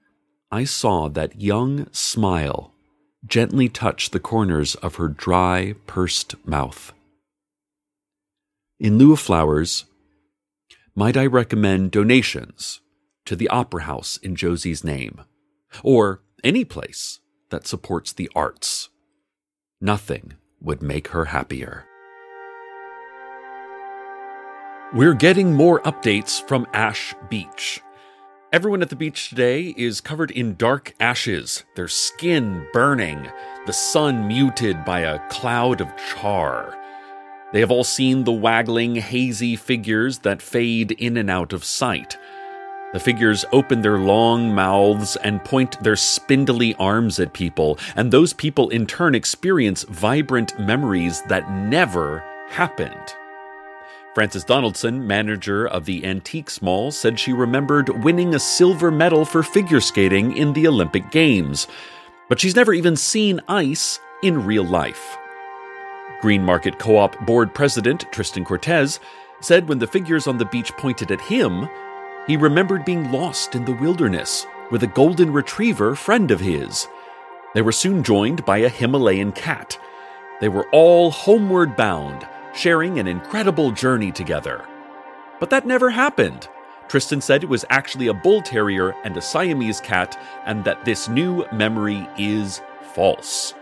I 0.52 0.64
saw 0.64 1.10
that 1.10 1.42
young 1.42 1.92
smile 1.92 2.74
gently 3.26 3.68
touch 3.68 4.12
the 4.12 4.20
corners 4.20 4.76
of 4.76 4.96
her 4.96 5.08
dry, 5.08 5.74
pursed 5.88 6.36
mouth. 6.46 6.94
In 8.80 8.98
lieu 8.98 9.14
of 9.14 9.20
flowers, 9.20 9.86
might 10.96 11.18
I 11.18 11.26
recommend 11.26 11.92
donations 11.92 12.82
to 13.26 13.36
the 13.36 13.50
Opera 13.50 13.84
House 13.84 14.18
in 14.18 14.36
Josie's 14.36 14.84
name, 14.84 15.22
or 15.82 16.22
any 16.44 16.64
place 16.64 17.20
that 17.50 17.66
supports 17.66 18.14
the 18.14 18.30
arts? 18.36 18.90
Nothing 19.82 20.34
would 20.62 20.82
make 20.82 21.10
her 21.10 21.26
happier. 21.26 21.86
We're 24.94 25.14
getting 25.14 25.54
more 25.54 25.82
updates 25.82 26.48
from 26.48 26.68
Ash 26.74 27.14
Beach. 27.30 27.82
Everyone 28.54 28.82
at 28.82 28.90
the 28.90 28.96
beach 28.96 29.30
today 29.30 29.74
is 29.76 30.00
covered 30.00 30.32
in 30.32 30.56
dark 30.56 30.96
ashes, 31.00 31.66
their 31.76 31.90
skin 31.90 32.66
burning, 32.72 33.30
the 33.66 33.74
sun 33.74 34.28
muted 34.28 34.86
by 34.86 35.02
a 35.02 35.20
cloud 35.28 35.82
of 35.82 35.92
char. 35.98 36.78
They 37.52 37.60
have 37.60 37.72
all 37.72 37.84
seen 37.84 38.24
the 38.24 38.32
waggling, 38.32 38.96
hazy 38.96 39.56
figures 39.56 40.20
that 40.20 40.42
fade 40.42 40.92
in 40.92 41.18
and 41.18 41.30
out 41.30 41.52
of 41.52 41.66
sight. 41.66 42.18
The 42.94 43.00
figures 43.00 43.44
open 43.52 43.82
their 43.82 43.98
long 43.98 44.54
mouths 44.54 45.18
and 45.18 45.44
point 45.44 45.82
their 45.84 45.96
spindly 45.96 46.76
arms 46.76 47.20
at 47.20 47.34
people, 47.34 47.78
and 47.96 48.12
those 48.12 48.32
people 48.32 48.70
in 48.70 48.86
turn 48.86 49.16
experience 49.16 49.84
vibrant 49.84 50.58
memories 50.60 51.22
that 51.24 51.52
never 51.52 52.24
happened. 52.50 53.16
Frances 54.14 54.46
Donaldson, 54.46 55.06
manager 55.06 55.68
of 55.68 55.84
the 55.84 56.06
Antiques 56.06 56.62
Mall, 56.62 56.90
said 56.90 57.20
she 57.20 57.34
remembered 57.34 58.02
winning 58.02 58.34
a 58.34 58.40
silver 58.40 58.90
medal 58.90 59.26
for 59.26 59.44
figure 59.44 59.82
skating 59.82 60.38
in 60.38 60.54
the 60.54 60.68
Olympic 60.68 61.12
Games, 61.12 61.68
but 62.30 62.40
she's 62.40 62.56
never 62.56 62.74
even 62.74 62.96
seen 62.96 63.42
ice 63.50 64.00
in 64.24 64.46
real 64.46 64.64
life. 64.64 65.18
Green 66.22 66.44
Market 66.44 66.80
Co 66.80 66.96
op 66.96 67.26
board 67.26 67.54
president 67.54 68.06
Tristan 68.14 68.46
Cortez 68.46 69.02
said 69.42 69.68
when 69.68 69.80
the 69.80 69.88
figures 69.88 70.28
on 70.28 70.38
the 70.38 70.46
beach 70.46 70.72
pointed 70.78 71.12
at 71.12 71.20
him, 71.20 71.68
he 72.28 72.38
remembered 72.38 72.86
being 72.86 73.12
lost 73.12 73.56
in 73.56 73.66
the 73.66 73.74
wilderness 73.74 74.46
with 74.72 74.84
a 74.84 74.88
golden 74.88 75.32
retriever 75.32 75.96
friend 75.96 76.32
of 76.32 76.40
his. 76.40 76.88
They 77.54 77.62
were 77.62 77.72
soon 77.72 78.04
joined 78.04 78.46
by 78.46 78.58
a 78.58 78.70
Himalayan 78.70 79.32
cat. 79.32 79.80
They 80.42 80.50
were 80.50 80.68
all 80.72 81.12
homeward 81.12 81.76
bound 81.76 82.28
sharing 82.54 83.00
an 83.00 83.08
incredible 83.08 83.72
journey 83.72 84.12
together. 84.12 84.66
But 85.40 85.50
that 85.50 85.68
never 85.68 85.90
happened. 85.90 86.48
Tristan 86.88 87.22
said 87.22 87.44
it 87.44 87.50
was 87.50 87.66
actually 87.70 88.08
a 88.08 88.14
bull 88.14 88.42
terrier 88.42 88.96
and 89.04 89.18
a 89.18 89.22
Siamese 89.22 89.82
cat, 89.82 90.20
and 90.46 90.64
that 90.64 90.86
this 90.86 91.10
new 91.10 91.46
memory 91.52 92.08
is 92.18 92.62
false. 92.94 93.54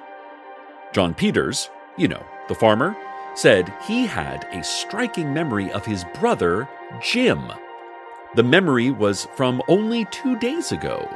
John 0.91 1.13
Peters, 1.13 1.69
you 1.97 2.07
know, 2.07 2.23
the 2.47 2.55
farmer, 2.55 2.95
said 3.33 3.73
he 3.87 4.05
had 4.05 4.45
a 4.51 4.63
striking 4.63 5.33
memory 5.33 5.71
of 5.71 5.85
his 5.85 6.05
brother, 6.19 6.69
Jim. 7.01 7.51
The 8.35 8.43
memory 8.43 8.89
was 8.89 9.27
from 9.35 9.61
only 9.67 10.05
two 10.05 10.35
days 10.39 10.71
ago. 10.71 11.07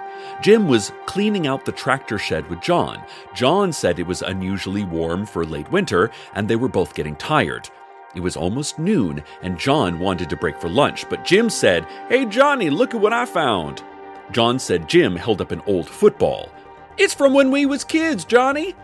Jim 0.42 0.68
was 0.68 0.92
cleaning 1.08 1.48
out 1.48 1.66
the 1.66 1.72
tractor 1.72 2.20
shed 2.20 2.48
with 2.48 2.62
John. 2.62 3.04
John 3.34 3.74
said 3.74 3.98
it 3.98 4.06
was 4.06 4.22
unusually 4.22 4.84
warm 4.84 5.26
for 5.26 5.44
late 5.44 5.72
winter, 5.72 6.12
and 6.36 6.48
they 6.48 6.56
were 6.56 6.68
both 6.68 6.94
getting 6.94 7.16
tired. 7.16 7.70
It 8.16 8.20
was 8.20 8.38
almost 8.38 8.78
noon, 8.78 9.24
and 9.42 9.60
John 9.60 10.00
wanted 10.00 10.30
to 10.30 10.38
break 10.38 10.62
for 10.62 10.70
lunch, 10.70 11.10
but 11.10 11.26
Jim 11.26 11.50
said, 11.50 11.88
Hey, 12.08 12.26
Johnny, 12.26 12.70
look 12.70 12.94
at 12.94 13.02
what 13.02 13.14
I 13.14 13.26
found. 13.26 13.84
John 14.32 14.60
said 14.60 14.88
Jim 14.88 15.16
held 15.16 15.42
up 15.42 15.52
an 15.52 15.62
old 15.66 15.90
football. 15.90 16.50
It's 16.98 17.14
from 17.14 17.34
when 17.34 17.50
we 17.50 17.66
was 17.66 17.84
kids, 17.84 18.26
Johnny. 18.26 18.76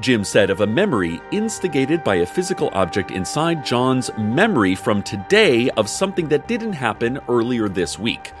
Jim 0.00 0.24
said 0.24 0.50
of 0.50 0.60
a 0.60 0.66
memory 0.66 1.20
instigated 1.30 2.02
by 2.02 2.16
a 2.16 2.26
physical 2.26 2.68
object 2.72 3.10
inside 3.10 3.64
John's 3.64 4.10
memory 4.18 4.74
from 4.74 5.02
today 5.02 5.70
of 5.70 5.88
something 5.88 6.28
that 6.28 6.48
didn't 6.48 6.72
happen 6.72 7.20
earlier 7.28 7.68
this 7.68 7.98
week. 7.98 8.32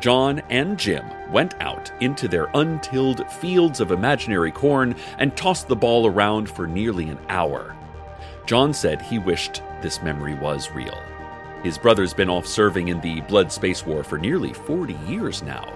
John 0.00 0.40
and 0.50 0.78
Jim 0.78 1.04
went 1.30 1.60
out 1.60 1.90
into 2.00 2.28
their 2.28 2.48
untilled 2.54 3.30
fields 3.30 3.80
of 3.80 3.90
imaginary 3.90 4.50
corn 4.50 4.94
and 5.18 5.36
tossed 5.36 5.68
the 5.68 5.76
ball 5.76 6.06
around 6.06 6.48
for 6.48 6.66
nearly 6.66 7.08
an 7.08 7.18
hour. 7.28 7.76
John 8.46 8.72
said 8.72 9.02
he 9.02 9.18
wished 9.18 9.62
this 9.82 10.02
memory 10.02 10.34
was 10.34 10.70
real. 10.70 10.98
His 11.62 11.78
brother's 11.78 12.14
been 12.14 12.30
off 12.30 12.46
serving 12.46 12.88
in 12.88 13.00
the 13.00 13.20
Blood 13.22 13.50
Space 13.50 13.84
War 13.84 14.04
for 14.04 14.18
nearly 14.18 14.52
40 14.52 14.94
years 15.06 15.42
now. 15.42 15.72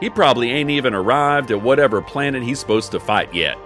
He 0.00 0.10
probably 0.10 0.50
ain't 0.50 0.70
even 0.70 0.94
arrived 0.94 1.50
at 1.50 1.62
whatever 1.62 2.02
planet 2.02 2.42
he's 2.42 2.60
supposed 2.60 2.90
to 2.92 3.00
fight 3.00 3.32
yet. 3.34 3.56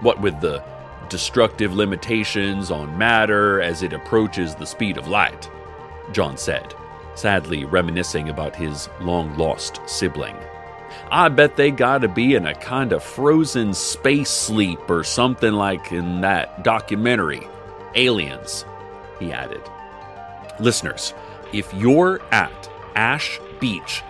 What 0.00 0.20
with 0.20 0.40
the 0.40 0.62
destructive 1.08 1.74
limitations 1.74 2.70
on 2.70 2.96
matter 2.98 3.60
as 3.60 3.82
it 3.82 3.92
approaches 3.92 4.54
the 4.54 4.66
speed 4.66 4.96
of 4.96 5.08
light, 5.08 5.50
John 6.12 6.36
said, 6.36 6.74
sadly 7.14 7.64
reminiscing 7.64 8.28
about 8.28 8.54
his 8.54 8.88
long 9.00 9.36
lost 9.36 9.80
sibling. 9.86 10.36
I 11.10 11.28
bet 11.28 11.56
they 11.56 11.70
gotta 11.70 12.08
be 12.08 12.34
in 12.34 12.46
a 12.46 12.54
kind 12.54 12.92
of 12.92 13.02
frozen 13.02 13.74
space 13.74 14.30
sleep 14.30 14.88
or 14.88 15.02
something 15.04 15.52
like 15.52 15.92
in 15.92 16.20
that 16.20 16.62
documentary, 16.62 17.46
Aliens. 17.94 18.64
he 19.18 19.32
added. 19.32 19.62
Listeners, 20.60 21.14
if 21.52 21.72
you're 21.74 22.20
at 22.32 22.70
Ash 22.94 23.40
Beach, 23.58 24.02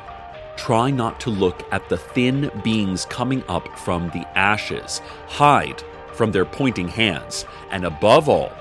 try 0.59 0.91
not 0.91 1.21
to 1.21 1.31
look 1.31 1.62
at 1.73 1.88
the 1.88 1.97
thin 1.97 2.50
beings 2.62 3.07
coming 3.07 3.43
up 3.49 3.79
from 3.79 4.09
the 4.11 4.27
ashes. 4.37 5.00
Hide 5.29 5.83
from 6.12 6.33
their 6.33 6.45
pointing 6.45 6.88
hands. 6.88 7.47
And 7.71 7.85
above 7.85 8.29
all, 8.29 8.53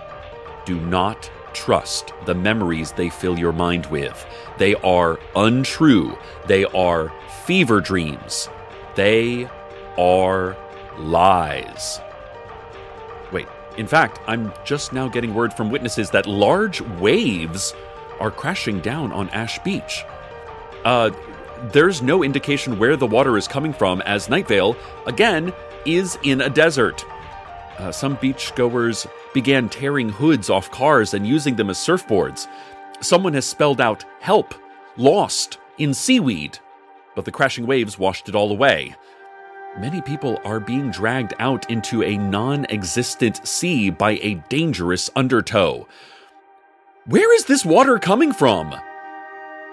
do 0.63 0.79
not 0.79 1.29
trust 1.53 2.13
the 2.25 2.35
memories 2.35 2.91
they 2.91 3.09
fill 3.09 3.37
your 3.37 3.51
mind 3.51 3.87
with. 3.87 4.25
They 4.59 4.75
are 4.75 5.19
untrue. 5.35 6.15
They 6.45 6.65
are 6.65 7.11
fever 7.45 7.81
dreams. 7.81 8.47
They 8.95 9.49
are 9.97 10.55
lies. 10.99 11.99
Wait, 13.31 13.47
in 13.75 13.87
fact, 13.87 14.19
I'm 14.27 14.53
just 14.63 14.93
now 14.93 15.09
getting 15.09 15.33
word 15.33 15.51
from 15.51 15.71
witnesses 15.71 16.11
that 16.11 16.27
large 16.27 16.79
waves 16.81 17.73
are 18.19 18.31
crashing 18.31 18.81
down 18.81 19.11
on 19.11 19.29
Ash 19.29 19.57
Beach. 19.59 20.03
Uh, 20.85 21.09
there's 21.71 22.01
no 22.01 22.23
indication 22.23 22.79
where 22.79 22.95
the 22.95 23.07
water 23.07 23.37
is 23.37 23.47
coming 23.47 23.73
from, 23.73 24.01
as 24.01 24.29
Night 24.29 24.47
Vale, 24.47 24.75
again, 25.05 25.53
is 25.85 26.17
in 26.23 26.41
a 26.41 26.49
desert. 26.49 27.05
Uh, 27.77 27.91
some 27.91 28.17
beachgoers 28.17 29.07
began 29.33 29.69
tearing 29.69 30.09
hoods 30.09 30.49
off 30.49 30.71
cars 30.71 31.13
and 31.13 31.27
using 31.27 31.55
them 31.55 31.69
as 31.69 31.77
surfboards. 31.77 32.47
Someone 33.01 33.33
has 33.33 33.45
spelled 33.45 33.79
out 33.79 34.03
help, 34.19 34.55
lost, 34.97 35.59
in 35.77 35.93
seaweed, 35.93 36.57
but 37.15 37.25
the 37.25 37.31
crashing 37.31 37.67
waves 37.67 37.99
washed 37.99 38.29
it 38.29 38.35
all 38.35 38.51
away. 38.51 38.95
Many 39.77 40.01
people 40.01 40.39
are 40.43 40.59
being 40.59 40.89
dragged 40.89 41.35
out 41.37 41.69
into 41.69 42.01
a 42.01 42.17
non 42.17 42.65
existent 42.69 43.45
sea 43.47 43.91
by 43.91 44.13
a 44.23 44.35
dangerous 44.49 45.09
undertow. 45.15 45.87
Where 47.05 47.33
is 47.35 47.45
this 47.45 47.63
water 47.63 47.99
coming 47.99 48.33
from? 48.33 48.75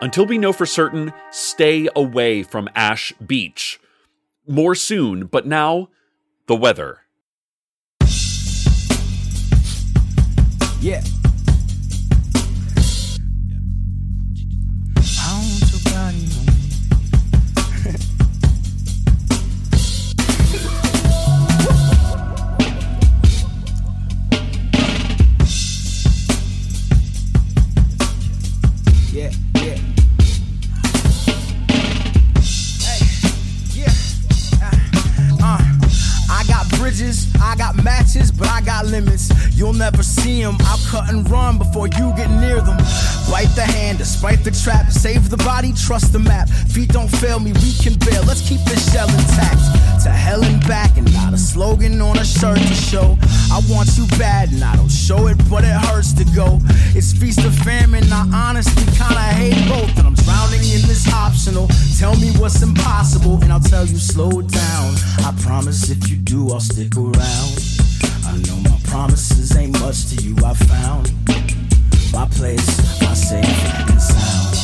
Until 0.01 0.27
we 0.27 0.39
know 0.39 0.53
for 0.53 0.67
certain, 0.67 1.13
stay 1.31 1.89
away 1.97 2.43
from 2.43 2.69
Ash 2.75 3.13
Beach. 3.25 3.81
More 4.47 4.75
soon, 4.75 5.27
but 5.27 5.47
now, 5.47 5.89
the 6.47 6.57
weather. 6.57 7.01
Yeah. 10.81 11.03
You'll 39.65 39.73
never 39.73 40.03
see 40.03 40.43
them. 40.43 40.59
I'll 40.61 40.85
cut 40.91 41.09
and 41.09 41.27
run 41.31 41.57
before 41.57 41.87
you 41.87 42.13
get 42.19 42.29
near 42.29 42.61
them. 42.61 42.77
Bite 43.33 43.49
the 43.57 43.65
hand, 43.65 43.97
despite 43.97 44.45
the 44.45 44.51
trap. 44.51 44.93
Save 44.93 45.31
the 45.31 45.39
body, 45.39 45.73
trust 45.73 46.13
the 46.13 46.19
map. 46.19 46.51
Feet 46.51 46.91
don't 46.91 47.09
fail 47.09 47.41
me, 47.41 47.53
we 47.55 47.73
can 47.73 47.95
bail. 48.05 48.23
Let's 48.25 48.47
keep 48.47 48.61
this 48.69 48.93
shell 48.93 49.09
intact. 49.09 50.05
To 50.05 50.11
hell 50.11 50.45
and 50.45 50.61
back, 50.69 50.99
and 50.99 51.11
not 51.15 51.33
a 51.33 51.39
slogan 51.39 51.99
on 52.03 52.19
a 52.19 52.27
shirt 52.27 52.59
to 52.59 52.75
show. 52.75 53.17
I 53.51 53.63
want 53.71 53.89
you 53.97 54.07
bad, 54.19 54.53
and 54.53 54.63
I 54.63 54.77
don't 54.77 54.93
show 54.93 55.29
it, 55.29 55.39
but 55.49 55.65
it 55.65 55.73
hurts 55.89 56.13
to 56.21 56.25
go. 56.37 56.61
It's 56.95 57.15
feast 57.15 57.39
or 57.39 57.51
famine, 57.65 58.05
I 58.13 58.29
honestly 58.35 58.85
kinda 58.85 59.33
hate 59.33 59.67
both. 59.67 59.97
And 59.97 60.09
I'm 60.09 60.15
drowning 60.15 60.61
in 60.61 60.83
this 60.83 61.11
optional. 61.11 61.69
Tell 61.99 62.15
me 62.17 62.33
what's 62.37 62.61
impossible, 62.61 63.41
and 63.41 63.51
I'll 63.51 63.61
tell 63.61 63.87
you 63.87 63.97
slow 63.97 64.43
down. 64.43 64.95
I 65.25 65.33
promise 65.41 65.89
if 65.89 66.11
you 66.11 66.17
do, 66.17 66.53
I'll 66.53 66.61
stick 66.61 66.99
around. 66.99 67.84
I 68.27 68.37
know 68.47 68.57
my 68.69 68.79
promises 68.85 69.57
ain't 69.57 69.79
much 69.81 70.07
to 70.11 70.17
you, 70.25 70.37
I 70.45 70.55
found 70.55 71.13
my 72.13 72.27
place, 72.27 72.67
my 73.03 73.15
safe 73.15 73.45
and 73.91 74.01
sound. 74.01 74.55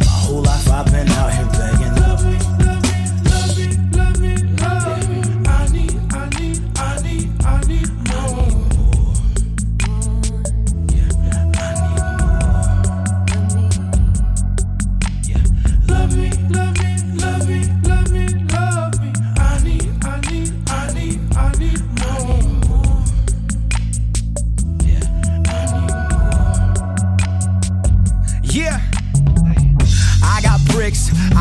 My 0.00 0.16
whole 0.24 0.42
life 0.42 0.70
I've 0.70 0.86
been 0.86 1.08
out 1.08 1.32
here 1.32 1.53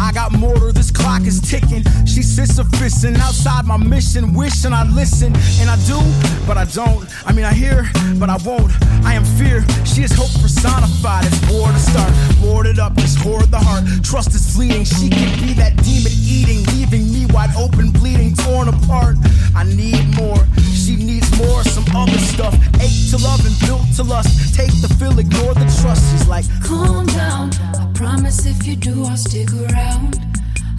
I 0.04 0.12
got 0.12 0.34
mortar, 0.34 0.74
this 0.74 0.92
clock 1.13 1.28
is 1.28 1.39
ticking. 1.41 1.84
She 2.06 2.21
sits 2.23 2.56
sufficient 2.56 3.19
outside 3.19 3.65
my 3.65 3.78
mission, 3.78 4.34
wishing 4.34 4.73
I 4.73 4.84
listen. 4.84 5.34
And 5.60 5.69
I 5.69 5.78
do, 5.86 5.99
but 6.47 6.58
I 6.58 6.65
don't. 6.65 7.06
I 7.26 7.34
mean, 7.34 7.45
I 7.45 7.54
hear, 7.54 7.86
but 8.19 8.30
I 8.30 8.38
won't. 8.45 8.71
I 9.06 9.13
am 9.13 9.26
fear, 9.38 9.63
she 9.86 10.04
is 10.04 10.12
hope 10.12 10.34
personified. 10.41 11.26
It's 11.26 11.39
war 11.52 11.67
to 11.67 11.80
start, 11.80 12.12
boarded 12.41 12.80
up, 12.80 12.95
just 12.95 13.19
hoard 13.19 13.52
the 13.52 13.60
heart. 13.60 13.84
Trust 14.04 14.34
is 14.34 14.56
fleeting, 14.56 14.86
she 14.86 15.10
can 15.10 15.32
be 15.39 15.54
that 15.54 15.76
demon 15.84 16.13
eating, 16.13 16.63
leaving 16.73 17.12
me 17.13 17.26
wide 17.28 17.54
open, 17.56 17.91
bleeding, 17.91 18.34
torn 18.36 18.69
apart. 18.69 19.17
I 19.56 19.63
need 19.65 20.15
more, 20.15 20.41
she 20.73 20.95
needs 20.95 21.30
more, 21.38 21.63
some 21.63 21.86
other 21.95 22.17
stuff. 22.17 22.54
Ache 22.82 23.10
to 23.12 23.17
love 23.17 23.45
and 23.45 23.58
built 23.62 23.86
to 23.97 24.04
lust. 24.04 24.56
Take 24.56 24.73
the 24.82 24.89
feel, 24.97 25.17
ignore 25.19 25.54
the 25.54 25.67
trust. 25.82 26.02
She's 26.12 26.28
like, 26.28 26.45
Calm 26.63 27.06
down. 27.08 27.52
I 27.78 27.91
promise 27.93 28.45
if 28.45 28.65
you 28.65 28.76
do, 28.76 29.04
I'll 29.06 29.17
stick 29.17 29.49
around. 29.54 30.33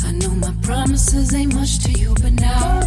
I 0.07 0.13
know 0.13 0.35
my 0.35 0.53
promises 0.63 1.35
ain't 1.35 1.55
much 1.55 1.79
to 1.85 1.93
you, 1.93 2.15
but 2.23 2.33
now 2.33 2.81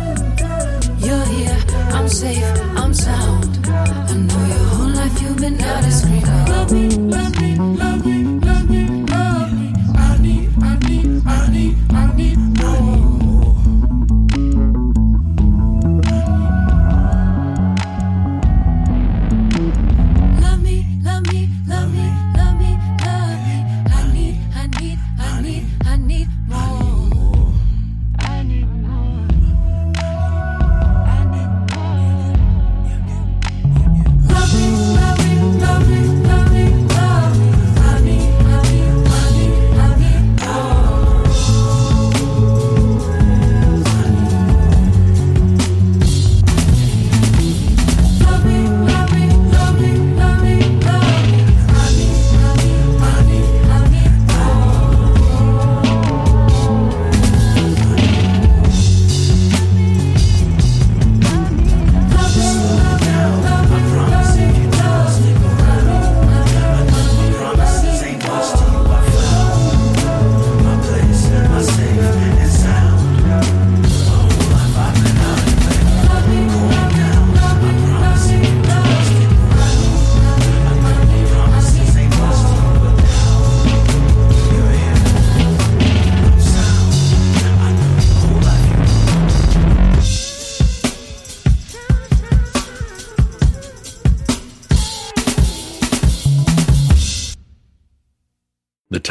you're 1.00 1.26
here. 1.26 1.60
I'm 1.98 2.08
safe, 2.08 2.44
I'm 2.76 2.94
sound. 2.94 3.68
I 3.68 4.14
know 4.14 4.46
your 4.54 4.66
whole 4.74 4.90
life 4.90 5.22
you've 5.22 5.38
been 5.38 5.60
out 5.62 5.84
and 5.84 5.94
screaming. 5.94 6.46
Love 6.54 6.72
me, 6.72 6.90
love 6.90 7.42
me, 7.42 7.56
love 7.56 8.06
me, 8.06 8.17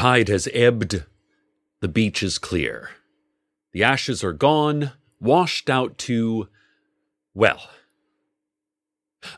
tide 0.06 0.28
has 0.28 0.48
ebbed. 0.52 1.04
The 1.80 1.88
beach 1.88 2.22
is 2.22 2.38
clear. 2.38 2.90
The 3.72 3.82
ashes 3.82 4.22
are 4.22 4.32
gone, 4.32 4.92
washed 5.20 5.68
out 5.68 5.98
to, 6.06 6.48
well. 7.34 7.70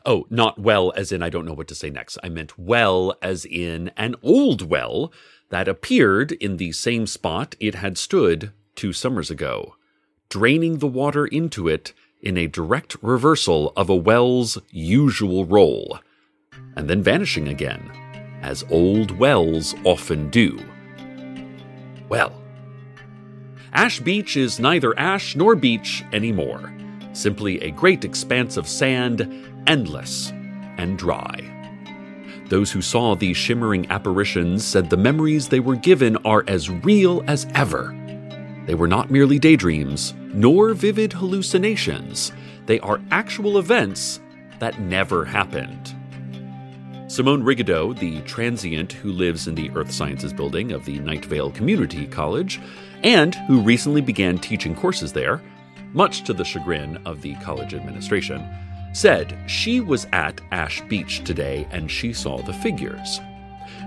Oh, 0.05 0.27
not 0.29 0.59
well 0.59 0.93
as 0.95 1.11
in 1.11 1.23
I 1.23 1.31
don't 1.31 1.47
know 1.47 1.55
what 1.55 1.67
to 1.69 1.75
say 1.75 1.89
next. 1.89 2.19
I 2.23 2.29
meant 2.29 2.59
well 2.59 3.15
as 3.19 3.45
in 3.45 3.89
an 3.97 4.13
old 4.21 4.61
well 4.61 5.11
that 5.49 5.67
appeared 5.67 6.33
in 6.33 6.57
the 6.57 6.71
same 6.71 7.07
spot 7.07 7.55
it 7.59 7.73
had 7.73 7.97
stood 7.97 8.51
two 8.75 8.93
summers 8.93 9.31
ago, 9.31 9.73
draining 10.29 10.77
the 10.77 10.93
water 11.01 11.25
into 11.25 11.67
it 11.67 11.93
in 12.21 12.37
a 12.37 12.45
direct 12.45 12.95
reversal 13.01 13.73
of 13.75 13.89
a 13.89 13.95
well's 13.95 14.59
usual 14.69 15.45
role, 15.45 15.97
and 16.75 16.87
then 16.87 17.01
vanishing 17.01 17.47
again, 17.47 18.08
as 18.41 18.63
old 18.69 19.11
wells 19.11 19.75
often 19.83 20.29
do. 20.29 20.59
Well, 22.07 22.33
Ash 23.73 23.99
Beach 23.99 24.35
is 24.35 24.59
neither 24.59 24.97
ash 24.97 25.35
nor 25.35 25.55
beach 25.55 26.03
anymore, 26.11 26.73
simply 27.13 27.61
a 27.61 27.71
great 27.71 28.03
expanse 28.03 28.57
of 28.57 28.67
sand, 28.67 29.21
endless 29.67 30.31
and 30.77 30.97
dry. 30.97 31.55
Those 32.47 32.71
who 32.71 32.81
saw 32.81 33.15
these 33.15 33.37
shimmering 33.37 33.89
apparitions 33.91 34.65
said 34.65 34.89
the 34.89 34.97
memories 34.97 35.47
they 35.47 35.59
were 35.59 35.75
given 35.75 36.17
are 36.25 36.43
as 36.47 36.69
real 36.69 37.23
as 37.27 37.45
ever. 37.53 37.95
They 38.65 38.73
were 38.73 38.87
not 38.87 39.11
merely 39.11 39.37
daydreams, 39.37 40.15
nor 40.33 40.73
vivid 40.73 41.13
hallucinations. 41.13 42.31
They 42.65 42.79
are 42.79 43.01
actual 43.11 43.59
events 43.59 44.19
that 44.57 44.79
never 44.79 45.25
happened. 45.25 45.95
Simone 47.09 47.41
Rigaudot, 47.41 47.97
the 47.97 48.21
transient 48.21 48.93
who 48.93 49.11
lives 49.11 49.47
in 49.47 49.55
the 49.55 49.71
Earth 49.71 49.91
Sciences 49.91 50.31
building 50.31 50.71
of 50.71 50.85
the 50.85 50.99
Night 50.99 51.25
Vale 51.25 51.49
Community 51.49 52.05
College, 52.05 52.61
and 53.01 53.33
who 53.47 53.63
recently 53.63 53.99
began 53.99 54.37
teaching 54.37 54.75
courses 54.75 55.11
there, 55.11 55.41
much 55.91 56.23
to 56.25 56.33
the 56.33 56.45
chagrin 56.45 57.01
of 57.07 57.23
the 57.23 57.33
college 57.37 57.73
administration, 57.73 58.47
said 58.93 59.35
she 59.47 59.79
was 59.79 60.05
at 60.13 60.39
Ash 60.51 60.81
Beach 60.81 61.23
today 61.23 61.67
and 61.71 61.89
she 61.89 62.13
saw 62.13 62.43
the 62.43 62.53
figures. 62.53 63.19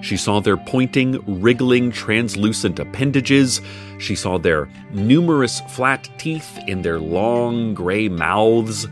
She 0.00 0.16
saw 0.16 0.40
their 0.40 0.56
pointing, 0.56 1.40
wriggling, 1.40 1.92
translucent 1.92 2.80
appendages. 2.80 3.60
She 4.00 4.16
saw 4.16 4.36
their 4.36 4.68
numerous 4.90 5.60
flat 5.68 6.08
teeth 6.18 6.58
in 6.66 6.82
their 6.82 6.98
long 6.98 7.72
gray 7.74 8.08
mouths. 8.08 8.88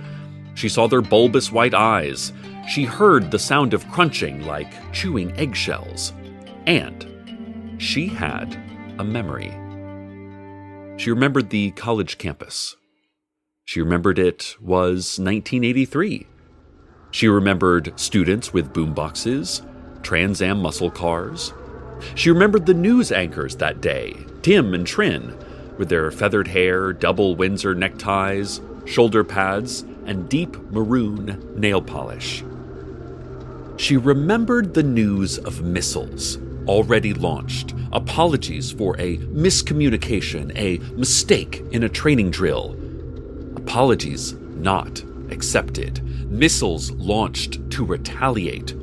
She 0.61 0.69
saw 0.69 0.87
their 0.87 1.01
bulbous 1.01 1.51
white 1.51 1.73
eyes. 1.73 2.35
She 2.69 2.85
heard 2.85 3.31
the 3.31 3.39
sound 3.39 3.73
of 3.73 3.89
crunching 3.89 4.45
like 4.45 4.71
chewing 4.93 5.33
eggshells. 5.39 6.13
And 6.67 7.79
she 7.79 8.09
had 8.09 8.63
a 8.99 9.03
memory. 9.03 9.57
She 10.99 11.09
remembered 11.09 11.49
the 11.49 11.71
college 11.71 12.19
campus. 12.19 12.77
She 13.65 13.81
remembered 13.81 14.19
it 14.19 14.55
was 14.61 15.19
1983. 15.19 16.27
She 17.11 17.27
remembered 17.27 17.99
students 17.99 18.53
with 18.53 18.75
boomboxes, 18.75 19.67
Trans 20.03 20.43
Am 20.43 20.61
muscle 20.61 20.91
cars. 20.91 21.55
She 22.15 22.31
remembered 22.31 22.67
the 22.67 22.75
news 22.75 23.13
anchors 23.13 23.57
that 23.57 23.81
day, 23.81 24.15
Tim 24.43 24.75
and 24.75 24.87
Trin, 24.87 25.39
with 25.79 25.89
their 25.89 26.11
feathered 26.11 26.49
hair, 26.49 26.93
double 26.93 27.35
Windsor 27.35 27.75
neckties, 27.75 28.61
shoulder 28.85 29.25
pads, 29.25 29.87
and 30.07 30.29
deep 30.29 30.57
maroon 30.71 31.53
nail 31.57 31.83
polish. 31.83 32.45
She 33.77 33.97
remembered 33.97 34.75
the 34.75 34.83
news 34.83 35.39
of 35.39 35.63
missiles 35.63 36.39
already 36.67 37.15
launched, 37.15 37.75
apologies 37.93 38.71
for 38.71 38.95
a 39.01 39.17
miscommunication, 39.19 40.57
a 40.57 40.79
mistake 40.97 41.65
in 41.73 41.83
a 41.83 41.89
training 41.89 42.31
drill. 42.31 42.77
Apologies 43.57 44.35
not 44.35 45.03
accepted. 45.31 46.03
Missiles 46.31 46.91
launched 46.93 47.71
to 47.71 47.85
retaliate. 47.85 48.75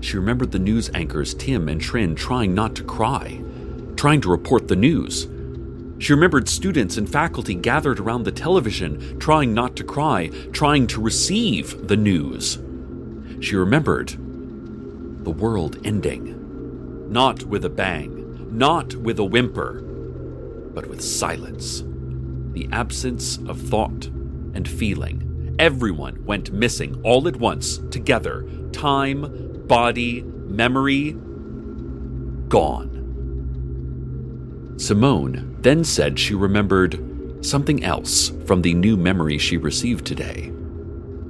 She 0.00 0.16
remembered 0.16 0.52
the 0.52 0.58
news 0.58 0.90
anchors 0.94 1.34
Tim 1.34 1.68
and 1.68 1.80
Trin 1.80 2.14
trying 2.14 2.54
not 2.54 2.74
to 2.76 2.84
cry, 2.84 3.42
trying 3.96 4.20
to 4.22 4.30
report 4.30 4.68
the 4.68 4.76
news. 4.76 5.26
She 5.98 6.12
remembered 6.12 6.48
students 6.48 6.96
and 6.96 7.10
faculty 7.10 7.54
gathered 7.54 7.98
around 7.98 8.22
the 8.22 8.32
television, 8.32 9.18
trying 9.18 9.52
not 9.52 9.74
to 9.76 9.84
cry, 9.84 10.28
trying 10.52 10.86
to 10.88 11.00
receive 11.00 11.88
the 11.88 11.96
news. 11.96 12.58
She 13.40 13.56
remembered 13.56 14.10
the 15.24 15.30
world 15.30 15.78
ending. 15.84 16.36
Not 17.10 17.44
with 17.44 17.64
a 17.64 17.70
bang, 17.70 18.48
not 18.56 18.94
with 18.94 19.18
a 19.18 19.24
whimper, 19.24 19.80
but 20.72 20.86
with 20.86 21.02
silence. 21.02 21.82
The 22.52 22.68
absence 22.70 23.38
of 23.48 23.60
thought 23.60 24.06
and 24.54 24.68
feeling. 24.68 25.56
Everyone 25.58 26.24
went 26.24 26.52
missing 26.52 27.00
all 27.02 27.26
at 27.26 27.36
once, 27.36 27.78
together. 27.90 28.48
Time, 28.72 29.64
body, 29.66 30.22
memory, 30.22 31.16
gone. 32.48 32.94
Simone 34.76 35.47
then 35.60 35.84
said 35.84 36.18
she 36.18 36.34
remembered 36.34 37.44
something 37.44 37.84
else 37.84 38.30
from 38.46 38.62
the 38.62 38.74
new 38.74 38.96
memory 38.96 39.38
she 39.38 39.56
received 39.56 40.06
today. 40.06 40.52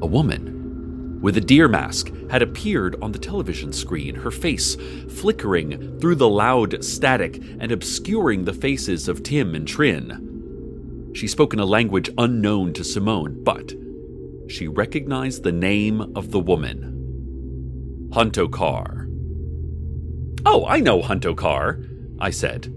A 0.01 0.07
woman 0.07 1.19
with 1.21 1.37
a 1.37 1.41
deer 1.41 1.67
mask 1.67 2.13
had 2.31 2.43
appeared 2.43 2.97
on 3.03 3.13
the 3.13 3.19
television 3.19 3.73
screen, 3.73 4.15
her 4.15 4.31
face 4.31 4.77
flickering 5.09 5.99
through 5.99 6.15
the 6.15 6.29
loud 6.29 6.85
static 6.85 7.43
and 7.59 7.73
obscuring 7.73 8.45
the 8.45 8.53
faces 8.53 9.09
of 9.09 9.23
Tim 9.23 9.55
and 9.55 9.67
Trin. 9.67 11.11
She 11.15 11.27
spoke 11.27 11.53
in 11.53 11.59
a 11.59 11.65
language 11.65 12.11
unknown 12.17 12.73
to 12.75 12.85
Simone, 12.85 13.43
but 13.43 13.73
she 14.47 14.69
recognized 14.69 15.43
the 15.43 15.53
name 15.53 16.01
of 16.15 16.31
the 16.31 16.41
woman 16.41 16.95
Huntokar. 18.13 19.07
Oh, 20.47 20.65
I 20.67 20.81
know 20.81 21.03
Huntokar, 21.03 21.85
I 22.21 22.31
said. 22.31 22.73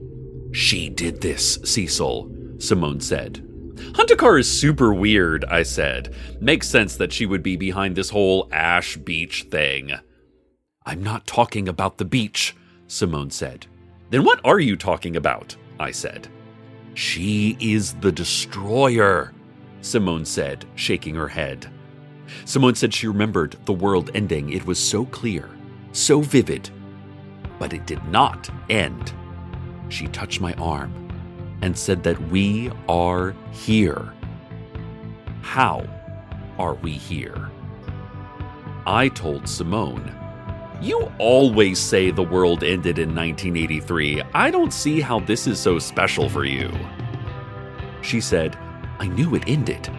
She 0.51 0.89
did 0.89 1.21
this, 1.21 1.59
Cecil, 1.63 2.31
Simone 2.59 2.99
said. 2.99 3.45
Huntokar 3.93 4.39
is 4.39 4.59
super 4.59 4.93
weird, 4.93 5.45
I 5.45 5.63
said. 5.63 6.13
Makes 6.39 6.69
sense 6.69 6.95
that 6.97 7.11
she 7.11 7.25
would 7.25 7.41
be 7.41 7.55
behind 7.55 7.95
this 7.95 8.09
whole 8.09 8.47
Ash 8.51 8.95
Beach 8.97 9.43
thing. 9.49 9.93
I'm 10.85 11.03
not 11.03 11.27
talking 11.27 11.67
about 11.67 11.97
the 11.97 12.05
beach, 12.05 12.55
Simone 12.87 13.31
said. 13.31 13.67
Then 14.09 14.23
what 14.23 14.41
are 14.43 14.59
you 14.59 14.75
talking 14.75 15.15
about? 15.15 15.55
I 15.79 15.91
said. 15.91 16.27
She 16.93 17.57
is 17.59 17.93
the 17.95 18.11
destroyer, 18.11 19.33
Simone 19.81 20.25
said, 20.25 20.65
shaking 20.75 21.15
her 21.15 21.27
head. 21.27 21.67
Simone 22.45 22.75
said 22.75 22.93
she 22.93 23.07
remembered 23.07 23.57
the 23.65 23.73
world 23.73 24.11
ending. 24.13 24.51
It 24.51 24.65
was 24.65 24.79
so 24.79 25.05
clear, 25.05 25.49
so 25.91 26.21
vivid, 26.21 26.69
but 27.59 27.73
it 27.73 27.85
did 27.87 28.03
not 28.05 28.49
end. 28.69 29.13
She 29.91 30.07
touched 30.07 30.39
my 30.39 30.53
arm 30.53 30.93
and 31.61 31.77
said 31.77 32.01
that 32.03 32.29
we 32.29 32.71
are 32.87 33.35
here. 33.51 34.13
How 35.41 35.85
are 36.57 36.75
we 36.75 36.93
here? 36.93 37.51
I 38.87 39.09
told 39.09 39.49
Simone, 39.49 40.15
You 40.81 41.11
always 41.19 41.77
say 41.77 42.09
the 42.09 42.23
world 42.23 42.63
ended 42.63 42.99
in 42.99 43.13
1983. 43.13 44.21
I 44.33 44.49
don't 44.49 44.73
see 44.73 45.01
how 45.01 45.19
this 45.19 45.45
is 45.45 45.59
so 45.59 45.77
special 45.77 46.29
for 46.29 46.45
you. 46.45 46.71
She 48.01 48.21
said, 48.21 48.57
I 48.99 49.07
knew 49.07 49.35
it 49.35 49.43
ended. 49.45 49.91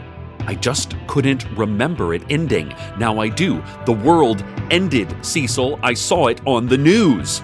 I 0.46 0.54
just 0.54 0.96
couldn't 1.06 1.44
remember 1.50 2.14
it 2.14 2.22
ending. 2.30 2.74
Now 2.98 3.20
I 3.20 3.28
do. 3.28 3.62
The 3.84 3.92
world 3.92 4.42
ended, 4.70 5.14
Cecil. 5.24 5.78
I 5.82 5.92
saw 5.92 6.28
it 6.28 6.40
on 6.46 6.66
the 6.66 6.78
news. 6.78 7.42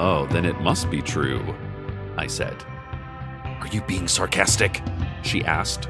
Oh, 0.00 0.26
then 0.26 0.44
it 0.44 0.60
must 0.60 0.92
be 0.92 1.02
true, 1.02 1.42
I 2.16 2.28
said. 2.28 2.54
Are 3.44 3.66
you 3.72 3.82
being 3.82 4.06
sarcastic? 4.06 4.80
She 5.24 5.44
asked. 5.44 5.88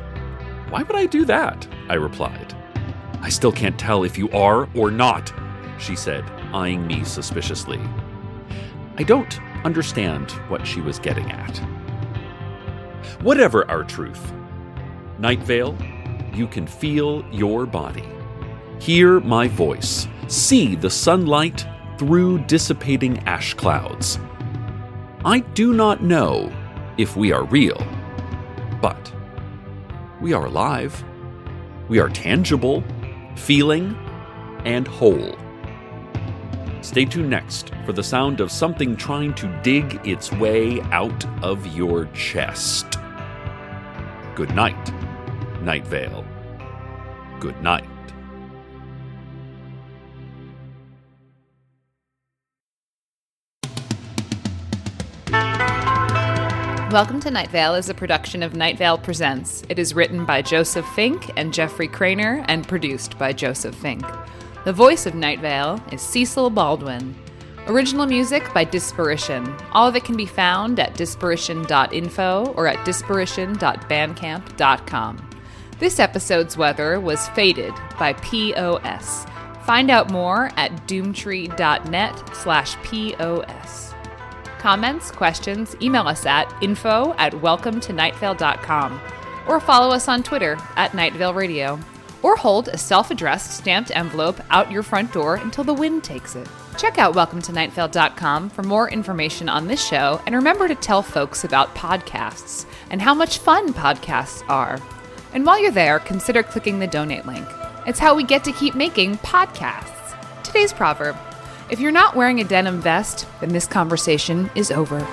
Why 0.71 0.83
would 0.83 0.97
I 0.97 1.05
do 1.05 1.27
that? 1.27 1.69
I 1.91 1.95
replied. 1.95 2.55
I 3.21 3.29
still 3.29 3.53
can't 3.53 3.79
tell 3.79 4.05
if 4.05 4.17
you 4.17 4.31
are 4.31 4.67
or 4.75 4.91
not, 4.91 5.31
she 5.79 5.95
said, 5.95 6.25
eyeing 6.55 6.87
me 6.87 7.05
suspiciously. 7.05 7.79
I 8.97 9.03
don't 9.03 9.39
understand 9.67 10.31
what 10.49 10.67
she 10.67 10.81
was 10.81 10.99
getting 10.99 11.31
at. 11.31 11.59
Whatever 13.21 13.71
our 13.71 13.85
truth, 13.85 14.33
Night 15.19 15.43
Vale, 15.43 15.77
you 16.33 16.47
can 16.47 16.67
feel 16.67 17.27
your 17.31 17.67
body, 17.67 18.09
hear 18.81 19.21
my 19.21 19.49
voice, 19.49 20.09
see 20.29 20.77
the 20.77 20.89
sunlight 20.89 21.67
through 21.99 22.39
dissipating 22.47 23.19
ash 23.27 23.55
clouds. 23.55 24.19
I 25.25 25.41
do 25.41 25.75
not 25.75 26.03
know 26.03 26.53
if 26.97 27.17
we 27.17 27.33
are 27.33 27.45
real. 27.45 27.85
But 28.81 29.13
we 30.21 30.33
are 30.33 30.47
alive. 30.47 31.05
We 31.89 31.99
are 31.99 32.09
tangible, 32.09 32.85
feeling, 33.37 33.97
and 34.65 34.87
whole. 34.87 35.37
Stay 36.83 37.05
tuned 37.05 37.31
next 37.31 37.73
for 37.85 37.93
the 37.93 38.03
sound 38.03 38.41
of 38.41 38.53
something 38.53 38.97
trying 38.97 39.35
to 39.35 39.61
dig 39.63 40.01
its 40.07 40.33
way 40.33 40.81
out 40.93 41.27
of 41.43 41.67
your 41.77 42.07
chest. 42.07 42.87
Good 44.35 44.55
night, 44.55 44.93
Night 45.63 45.87
Vale. 45.87 46.25
Good 47.41 47.61
night. 47.63 47.98
Welcome 56.91 57.21
to 57.21 57.31
Night 57.31 57.51
Vale 57.51 57.75
is 57.75 57.91
a 57.91 57.95
production 57.95 58.43
of 58.43 58.55
Night 58.55 58.79
Vale 58.79 58.97
Presents. 58.97 59.63
It 59.69 59.79
is 59.79 59.95
written 59.95 60.25
by 60.25 60.41
Joseph 60.41 60.87
Fink 60.95 61.31
and 61.37 61.53
Jeffrey 61.53 61.87
Cranor 61.87 62.43
and 62.49 62.67
produced 62.67 63.19
by 63.19 63.35
Joseph 63.35 63.75
Fink. 63.75 64.03
The 64.65 64.73
voice 64.73 65.05
of 65.05 65.15
Night 65.15 65.41
Vale 65.41 65.79
is 65.93 66.01
Cecil 66.01 66.49
Baldwin. 66.49 67.15
Original 67.67 68.07
music 68.07 68.55
by 68.55 68.65
Disparition. 68.65 69.63
All 69.73 69.87
of 69.87 69.97
it 69.97 70.05
can 70.05 70.17
be 70.17 70.25
found 70.25 70.81
at 70.81 70.95
disparition.info 70.95 72.55
or 72.57 72.67
at 72.67 72.79
disparition.bandcamp.com. 72.87 75.31
This 75.79 76.01
episode's 76.01 76.57
weather 76.57 77.01
was 77.01 77.29
Faded 77.29 77.75
by 77.99 78.15
POS. 78.15 79.27
Find 79.67 79.91
out 79.91 80.11
more 80.11 80.51
at 80.57 80.73
doomtree.net 80.89 82.35
slash 82.35 82.77
POS. 82.77 83.88
Comments, 84.59 85.11
questions, 85.13 85.77
email 85.81 86.09
us 86.09 86.27
at 86.27 86.53
info 86.63 87.15
at 87.19 87.33
welcometonightvale.com 87.33 89.01
or 89.47 89.61
follow 89.61 89.95
us 89.95 90.09
on 90.09 90.23
Twitter 90.23 90.59
at 90.77 90.93
Nightvale 90.93 91.35
Radio 91.35 91.79
or 92.23 92.37
hold 92.37 92.69
a 92.69 92.79
self 92.79 93.11
addressed 93.11 93.57
stamped 93.57 93.95
envelope 93.95 94.41
out 94.51 94.71
your 94.71 94.83
front 94.83 95.13
door 95.13 95.37
until 95.37 95.65
the 95.65 95.75
wind 95.75 96.03
takes 96.05 96.35
it. 96.35 96.49
Check 96.77 96.99
out 96.99 97.15
welcometonightvale.com 97.15 98.51
for 98.51 98.63
more 98.63 98.91
information 98.91 99.49
on 99.49 99.67
this 99.67 99.85
show 99.85 100.21
and 100.27 100.35
remember 100.35 100.69
to 100.69 100.75
tell 100.75 101.03
folks 101.03 101.45
about 101.45 101.75
podcasts 101.75 102.67
and 102.91 103.03
how 103.03 103.15
much 103.15 103.39
fun 103.39 103.73
podcasts 103.73 104.49
are. 104.49 104.79
And 105.33 105.45
while 105.45 105.61
you're 105.61 105.71
there, 105.71 105.99
consider 105.99 106.43
clicking 106.43 106.79
the 106.79 106.87
donate 106.87 107.27
link. 107.27 107.47
It's 107.87 107.99
how 107.99 108.15
we 108.15 108.25
get 108.25 108.45
to 108.45 108.53
keep 108.53 108.75
making 108.75 109.19
podcasts. 109.19 110.43
Today's 110.43 110.73
proverb 110.73 111.17
if 111.71 111.81
you're 111.81 111.93
not 111.93 112.17
wearing 112.17 112.41
a 112.41 112.45
denim 112.45 112.81
vest, 112.81 113.27
then 113.41 113.51
this 113.51 113.67
conversation 113.67 114.51
is 114.55 114.71
over. 114.71 115.07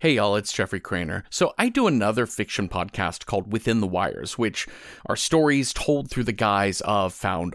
Hey 0.00 0.16
y'all, 0.16 0.36
it's 0.36 0.52
Jeffrey 0.52 0.80
Cranor. 0.80 1.22
So 1.30 1.54
I 1.56 1.70
do 1.70 1.86
another 1.86 2.26
fiction 2.26 2.68
podcast 2.68 3.24
called 3.24 3.50
Within 3.50 3.80
the 3.80 3.86
Wires, 3.86 4.36
which 4.36 4.68
are 5.06 5.16
stories 5.16 5.72
told 5.72 6.10
through 6.10 6.24
the 6.24 6.32
guise 6.32 6.82
of 6.82 7.14
found 7.14 7.54